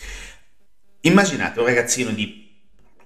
Immaginate 1.02 1.60
un 1.60 1.66
ragazzino 1.66 2.12
di 2.12 2.43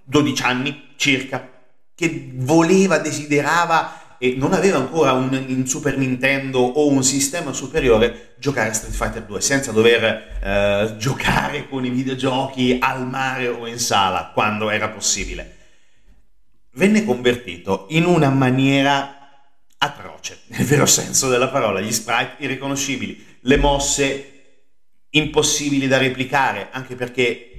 12 0.08 0.42
anni 0.42 0.88
circa 0.96 1.50
che 1.94 2.30
voleva, 2.32 2.98
desiderava 2.98 4.16
e 4.18 4.34
non 4.36 4.52
aveva 4.52 4.78
ancora 4.78 5.12
un, 5.12 5.44
un, 5.48 5.66
Super 5.66 5.98
Nintendo 5.98 6.60
o 6.60 6.88
un 6.88 7.04
sistema 7.04 7.52
superiore, 7.52 8.34
giocare 8.38 8.70
a 8.70 8.72
Street 8.72 8.94
Fighter 8.94 9.22
2 9.24 9.40
senza 9.40 9.70
dover 9.70 10.38
eh, 10.42 10.94
giocare 10.96 11.68
con 11.68 11.84
i 11.84 11.90
videogiochi 11.90 12.78
al 12.80 13.06
mare 13.06 13.48
o 13.48 13.66
in 13.66 13.78
sala 13.78 14.30
quando 14.32 14.70
era 14.70 14.88
possibile. 14.88 15.56
Venne 16.72 17.04
convertito 17.04 17.86
in 17.90 18.06
una 18.06 18.30
maniera 18.30 19.14
atroce, 19.78 20.40
nel 20.56 20.64
vero 20.64 20.86
senso 20.86 21.28
della 21.28 21.48
parola, 21.48 21.80
gli 21.80 21.92
sprite 21.92 22.36
irriconoscibili, 22.38 23.38
le 23.40 23.56
mosse 23.56 24.32
impossibili 25.10 25.86
da 25.86 25.98
replicare, 25.98 26.68
anche 26.70 26.94
perché 26.94 27.57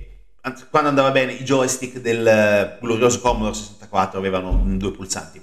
quando 0.70 0.90
andava 0.90 1.12
bene 1.12 1.34
i 1.34 1.44
joystick 1.44 2.00
del 2.00 2.26
eh, 2.26 2.78
glorioso 2.80 3.20
Commodore 3.20 3.54
64 3.54 4.20
avevano 4.20 4.64
due 4.66 4.92
pulsanti. 4.92 5.42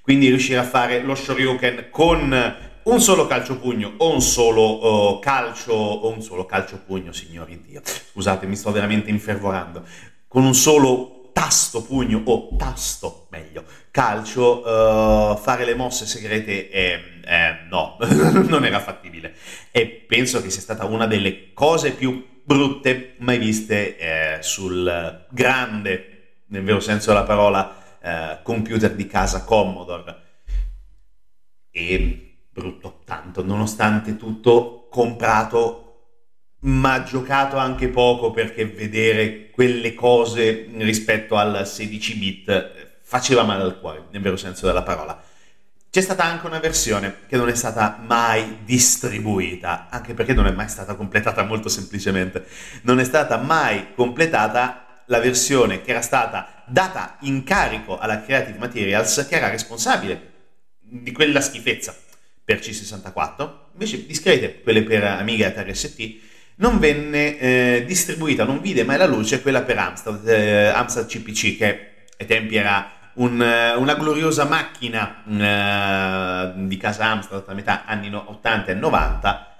Quindi 0.00 0.28
riuscire 0.28 0.58
a 0.58 0.64
fare 0.64 1.02
lo 1.02 1.14
Shoryuken 1.14 1.88
con 1.90 2.56
un 2.82 3.00
solo 3.00 3.26
calcio 3.26 3.58
pugno 3.58 3.94
o 3.98 4.12
un 4.12 4.22
solo 4.22 5.14
uh, 5.14 5.18
calcio 5.20 5.72
o 5.72 6.08
un 6.08 6.22
solo 6.22 6.46
calcio 6.46 6.80
pugno, 6.84 7.12
signori 7.12 7.62
Dio. 7.64 7.82
Scusate, 7.84 8.46
mi 8.46 8.56
sto 8.56 8.72
veramente 8.72 9.10
infervorando. 9.10 9.84
Con 10.26 10.44
un 10.44 10.54
solo 10.54 11.30
tasto 11.32 11.82
pugno 11.82 12.22
o 12.24 12.56
tasto, 12.56 13.26
meglio, 13.30 13.64
calcio, 13.90 14.60
uh, 14.60 15.36
fare 15.36 15.64
le 15.64 15.74
mosse 15.74 16.06
segrete 16.06 16.70
eh, 16.70 17.00
eh, 17.24 17.49
no, 17.70 17.96
non 18.48 18.64
era 18.64 18.80
fattibile. 18.80 19.34
E 19.70 19.86
penso 19.86 20.42
che 20.42 20.50
sia 20.50 20.60
stata 20.60 20.84
una 20.84 21.06
delle 21.06 21.52
cose 21.54 21.92
più 21.92 22.26
brutte 22.42 23.14
mai 23.18 23.38
viste 23.38 23.96
eh, 23.96 24.42
sul 24.42 25.26
grande, 25.30 26.42
nel 26.48 26.62
vero 26.62 26.80
senso 26.80 27.10
della 27.10 27.24
parola, 27.24 27.98
eh, 28.02 28.38
computer 28.42 28.92
di 28.94 29.06
casa 29.06 29.44
Commodore. 29.44 30.28
E 31.70 32.34
brutto 32.50 33.02
tanto, 33.04 33.44
nonostante 33.44 34.16
tutto 34.16 34.88
comprato 34.90 35.84
ma 36.62 37.02
giocato 37.04 37.56
anche 37.56 37.88
poco 37.88 38.32
perché 38.32 38.66
vedere 38.66 39.48
quelle 39.50 39.94
cose 39.94 40.68
rispetto 40.76 41.36
al 41.36 41.66
16 41.66 42.16
bit 42.16 42.98
faceva 43.02 43.44
male 43.44 43.62
al 43.62 43.80
cuore, 43.80 44.06
nel 44.10 44.20
vero 44.20 44.36
senso 44.36 44.66
della 44.66 44.82
parola. 44.82 45.20
C'è 45.90 46.02
stata 46.02 46.22
anche 46.22 46.46
una 46.46 46.60
versione 46.60 47.22
che 47.26 47.36
non 47.36 47.48
è 47.48 47.54
stata 47.56 47.98
mai 48.00 48.58
distribuita, 48.64 49.88
anche 49.90 50.14
perché 50.14 50.32
non 50.32 50.46
è 50.46 50.52
mai 50.52 50.68
stata 50.68 50.94
completata 50.94 51.42
molto 51.42 51.68
semplicemente. 51.68 52.46
Non 52.82 53.00
è 53.00 53.04
stata 53.04 53.38
mai 53.38 53.88
completata 53.96 55.02
la 55.06 55.18
versione 55.18 55.82
che 55.82 55.90
era 55.90 56.00
stata 56.00 56.62
data 56.68 57.16
in 57.22 57.42
carico 57.42 57.98
alla 57.98 58.22
Creative 58.22 58.56
Materials, 58.56 59.26
che 59.28 59.34
era 59.34 59.50
responsabile 59.50 60.28
di 60.78 61.10
quella 61.10 61.40
schifezza 61.40 61.92
per 62.44 62.60
C64, 62.60 63.50
invece 63.72 64.06
discrete, 64.06 64.62
quelle 64.62 64.84
per 64.84 65.02
Amiga 65.02 65.46
e 65.46 65.48
Atari 65.48 65.74
ST, 65.74 66.18
non 66.56 66.78
venne 66.78 67.36
eh, 67.36 67.84
distribuita, 67.84 68.44
non 68.44 68.60
vide 68.60 68.84
mai 68.84 68.96
la 68.96 69.06
luce 69.06 69.42
quella 69.42 69.62
per 69.62 69.78
Amstrad, 69.78 70.28
eh, 70.28 70.66
Amstrad 70.66 71.06
CPC, 71.06 71.56
che 71.56 72.06
ai 72.16 72.26
tempi 72.26 72.54
era 72.54 72.99
un, 73.20 73.40
eh, 73.42 73.74
una 73.74 73.94
gloriosa 73.94 74.44
macchina 74.44 75.22
uh, 75.24 76.66
di 76.66 76.76
casa 76.76 77.06
Amstrad 77.06 77.44
a 77.46 77.54
metà 77.54 77.84
anni 77.84 78.12
80 78.12 78.72
e 78.72 78.74
90 78.74 79.54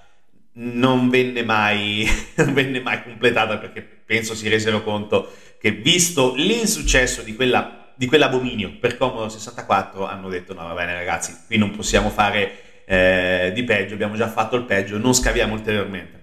non 0.53 1.09
venne 1.09 1.42
mai, 1.44 2.07
non 2.37 2.53
venne 2.53 2.81
mai 2.81 3.03
completata 3.03 3.59
perché 3.59 3.83
penso 3.83 4.35
si 4.35 4.49
resero 4.49 4.83
conto 4.83 5.33
che 5.59 5.70
visto 5.73 6.35
l'insuccesso 6.35 7.23
di 7.23 7.35
quella 7.35 7.77
di 7.94 8.07
quell'abominio 8.07 8.79
per 8.81 8.96
Commodore 8.96 9.29
64 9.29 10.07
hanno 10.07 10.31
detto 10.31 10.55
no 10.55 10.66
va 10.66 10.73
bene 10.73 10.94
ragazzi 10.94 11.37
qui 11.46 11.59
non 11.59 11.70
possiamo 11.70 12.09
fare 12.09 12.85
eh, 12.87 13.53
di 13.55 13.62
peggio 13.62 13.92
abbiamo 13.92 14.16
già 14.16 14.29
fatto 14.29 14.57
il 14.57 14.64
peggio 14.64 14.96
non 14.96 15.14
scaviamo 15.14 15.53
ulteriormente. 15.53 16.18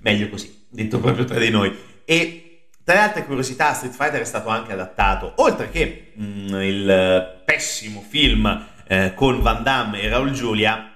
Meglio 0.00 0.28
così 0.28 0.64
detto 0.68 0.98
proprio 0.98 1.24
tra 1.24 1.38
di 1.38 1.48
noi. 1.48 1.74
E 2.04 2.45
tra 2.86 2.94
le 2.94 3.00
altre 3.00 3.24
curiosità, 3.24 3.72
Street 3.74 3.92
Fighter 3.92 4.20
è 4.20 4.24
stato 4.24 4.48
anche 4.48 4.72
adattato, 4.72 5.32
oltre 5.38 5.70
che 5.70 6.12
mh, 6.14 6.24
mm, 6.24 6.60
il 6.60 7.42
pessimo 7.44 8.00
film 8.00 8.64
eh, 8.86 9.12
con 9.12 9.42
Van 9.42 9.64
Damme 9.64 10.02
e 10.02 10.08
Raul 10.08 10.30
Giulia, 10.30 10.92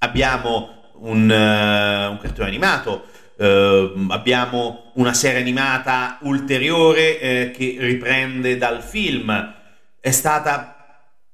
abbiamo 0.00 0.92
un, 0.96 1.30
uh, 1.30 2.10
un 2.10 2.18
cartone 2.20 2.46
animato, 2.46 3.06
uh, 3.36 4.08
abbiamo 4.10 4.92
una 4.96 5.14
serie 5.14 5.40
animata 5.40 6.18
ulteriore 6.24 7.12
uh, 7.14 7.56
che 7.56 7.76
riprende 7.78 8.58
dal 8.58 8.82
film, 8.82 9.54
è 9.98 10.10
stata 10.10 10.76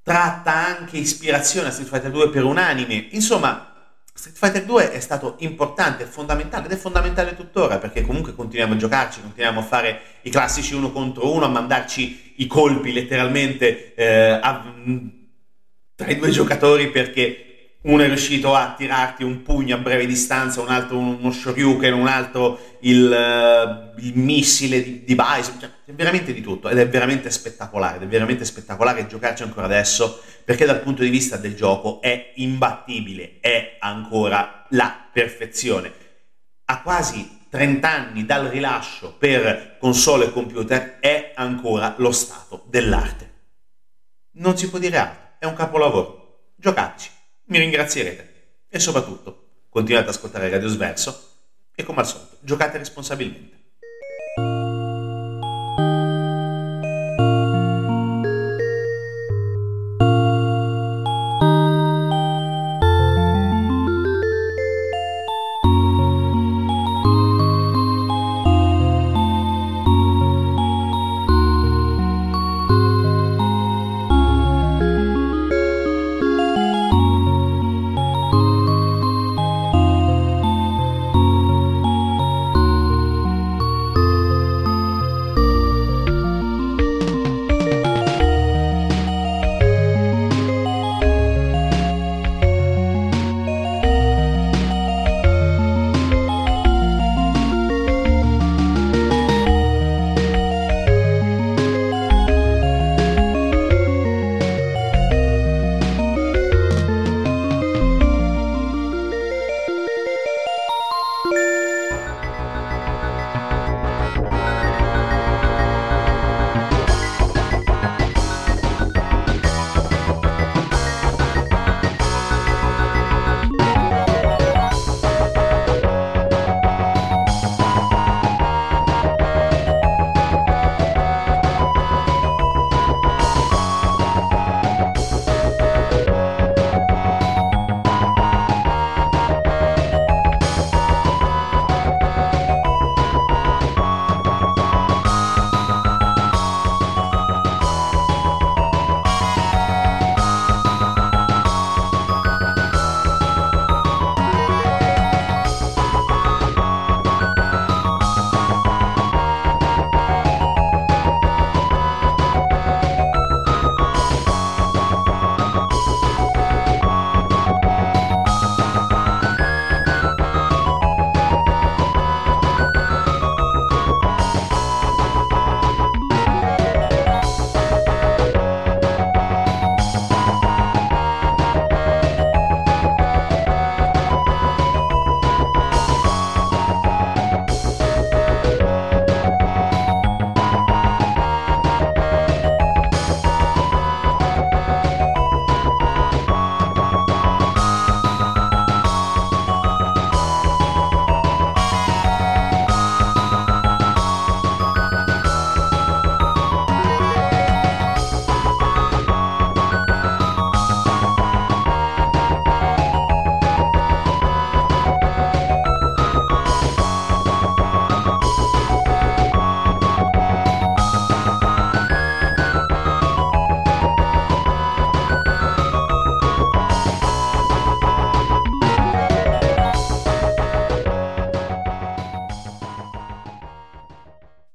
tratta 0.05 0.53
anche 0.53 0.99
ispirazione 0.99 1.67
a 1.67 1.71
Street 1.73 1.89
Fighter 1.89 2.13
2 2.13 2.29
per 2.29 2.45
un 2.45 2.59
anime, 2.59 3.09
insomma 3.11 3.76
Street 4.17 4.39
Fighter 4.39 4.65
2 4.65 4.93
è 4.93 5.01
stato 5.01 5.37
importante, 5.41 6.07
fondamentale 6.07 6.65
ed 6.65 6.73
è 6.73 6.77
fondamentale 6.77 7.37
tuttora 7.37 7.77
perché 7.77 8.01
comunque 8.01 8.35
continuiamo 8.35 8.73
a 8.73 8.77
giocarci, 8.79 9.21
continuiamo 9.21 9.61
a 9.61 9.63
fare 9.63 10.01
i 10.23 10.31
classici 10.31 10.75
uno 10.75 10.91
contro 10.91 11.31
uno, 11.31 11.45
a 11.45 11.49
mandarci 11.49 12.33
i 12.37 12.47
colpi 12.47 12.95
letteralmente 12.95 13.95
eh, 13.95 14.39
a, 14.41 14.75
tra 15.95 16.07
i 16.09 16.17
due 16.17 16.31
giocatori 16.31 16.91
perché 16.91 17.47
uno 17.83 18.03
è 18.03 18.07
riuscito 18.07 18.55
a 18.55 18.75
tirarti 18.77 19.23
un 19.23 19.43
pugno 19.43 19.77
a 19.77 19.79
breve 19.79 20.07
distanza, 20.07 20.61
un 20.61 20.69
altro 20.69 20.99
uno 20.99 21.31
shoryuken, 21.31 21.93
un 21.93 22.09
altro 22.09 22.59
il, 22.81 23.05
uh, 23.05 24.01
il 24.01 24.17
missile 24.17 24.83
di, 24.83 25.05
di 25.05 25.15
Bison, 25.15 25.61
cioè, 25.61 25.71
è 25.85 25.93
veramente 25.93 26.33
di 26.33 26.41
tutto 26.41 26.69
ed 26.69 26.79
è 26.79 26.89
veramente 26.89 27.31
spettacolare, 27.31 27.97
ed 27.97 28.03
è 28.03 28.07
veramente 28.07 28.45
spettacolare 28.45 29.07
giocarci 29.07 29.45
ancora 29.45 29.67
adesso 29.67 30.21
perché 30.45 30.65
dal 30.65 30.81
punto 30.81 31.03
di 31.03 31.11
vista 31.11 31.37
del 31.37 31.55
gioco 31.55 32.01
è 32.01 32.33
imbattibile, 32.37 33.37
è 33.41 33.56
ancora 33.87 34.67
la 34.71 35.09
perfezione. 35.13 35.93
A 36.67 36.83
quasi 36.83 37.47
30 37.49 37.89
anni 37.89 38.27
dal 38.27 38.47
rilascio 38.47 39.15
per 39.15 39.79
console 39.79 40.27
e 40.27 40.33
computer 40.33 40.99
è 40.99 41.33
ancora 41.35 41.95
lo 41.99 42.13
stato 42.13 42.65
dell'arte. 42.67 43.35
Non 44.33 44.57
si 44.59 44.69
può 44.69 44.79
dire 44.79 44.99
altro, 44.99 45.29
è 45.39 45.47
un 45.47 45.55
capolavoro. 45.55 46.53
Giocateci 46.57 47.11
mi 47.47 47.59
ringrazierete. 47.59 48.65
E 48.69 48.79
soprattutto, 48.79 49.65
continuate 49.69 50.09
ad 50.09 50.15
ascoltare 50.15 50.51
Radio 50.51 50.69
Sverso 50.69 51.31
e 51.75 51.85
come 51.85 52.01
al 52.01 52.07
solito, 52.07 52.39
giocate 52.41 52.79
responsabilmente. 52.79 53.66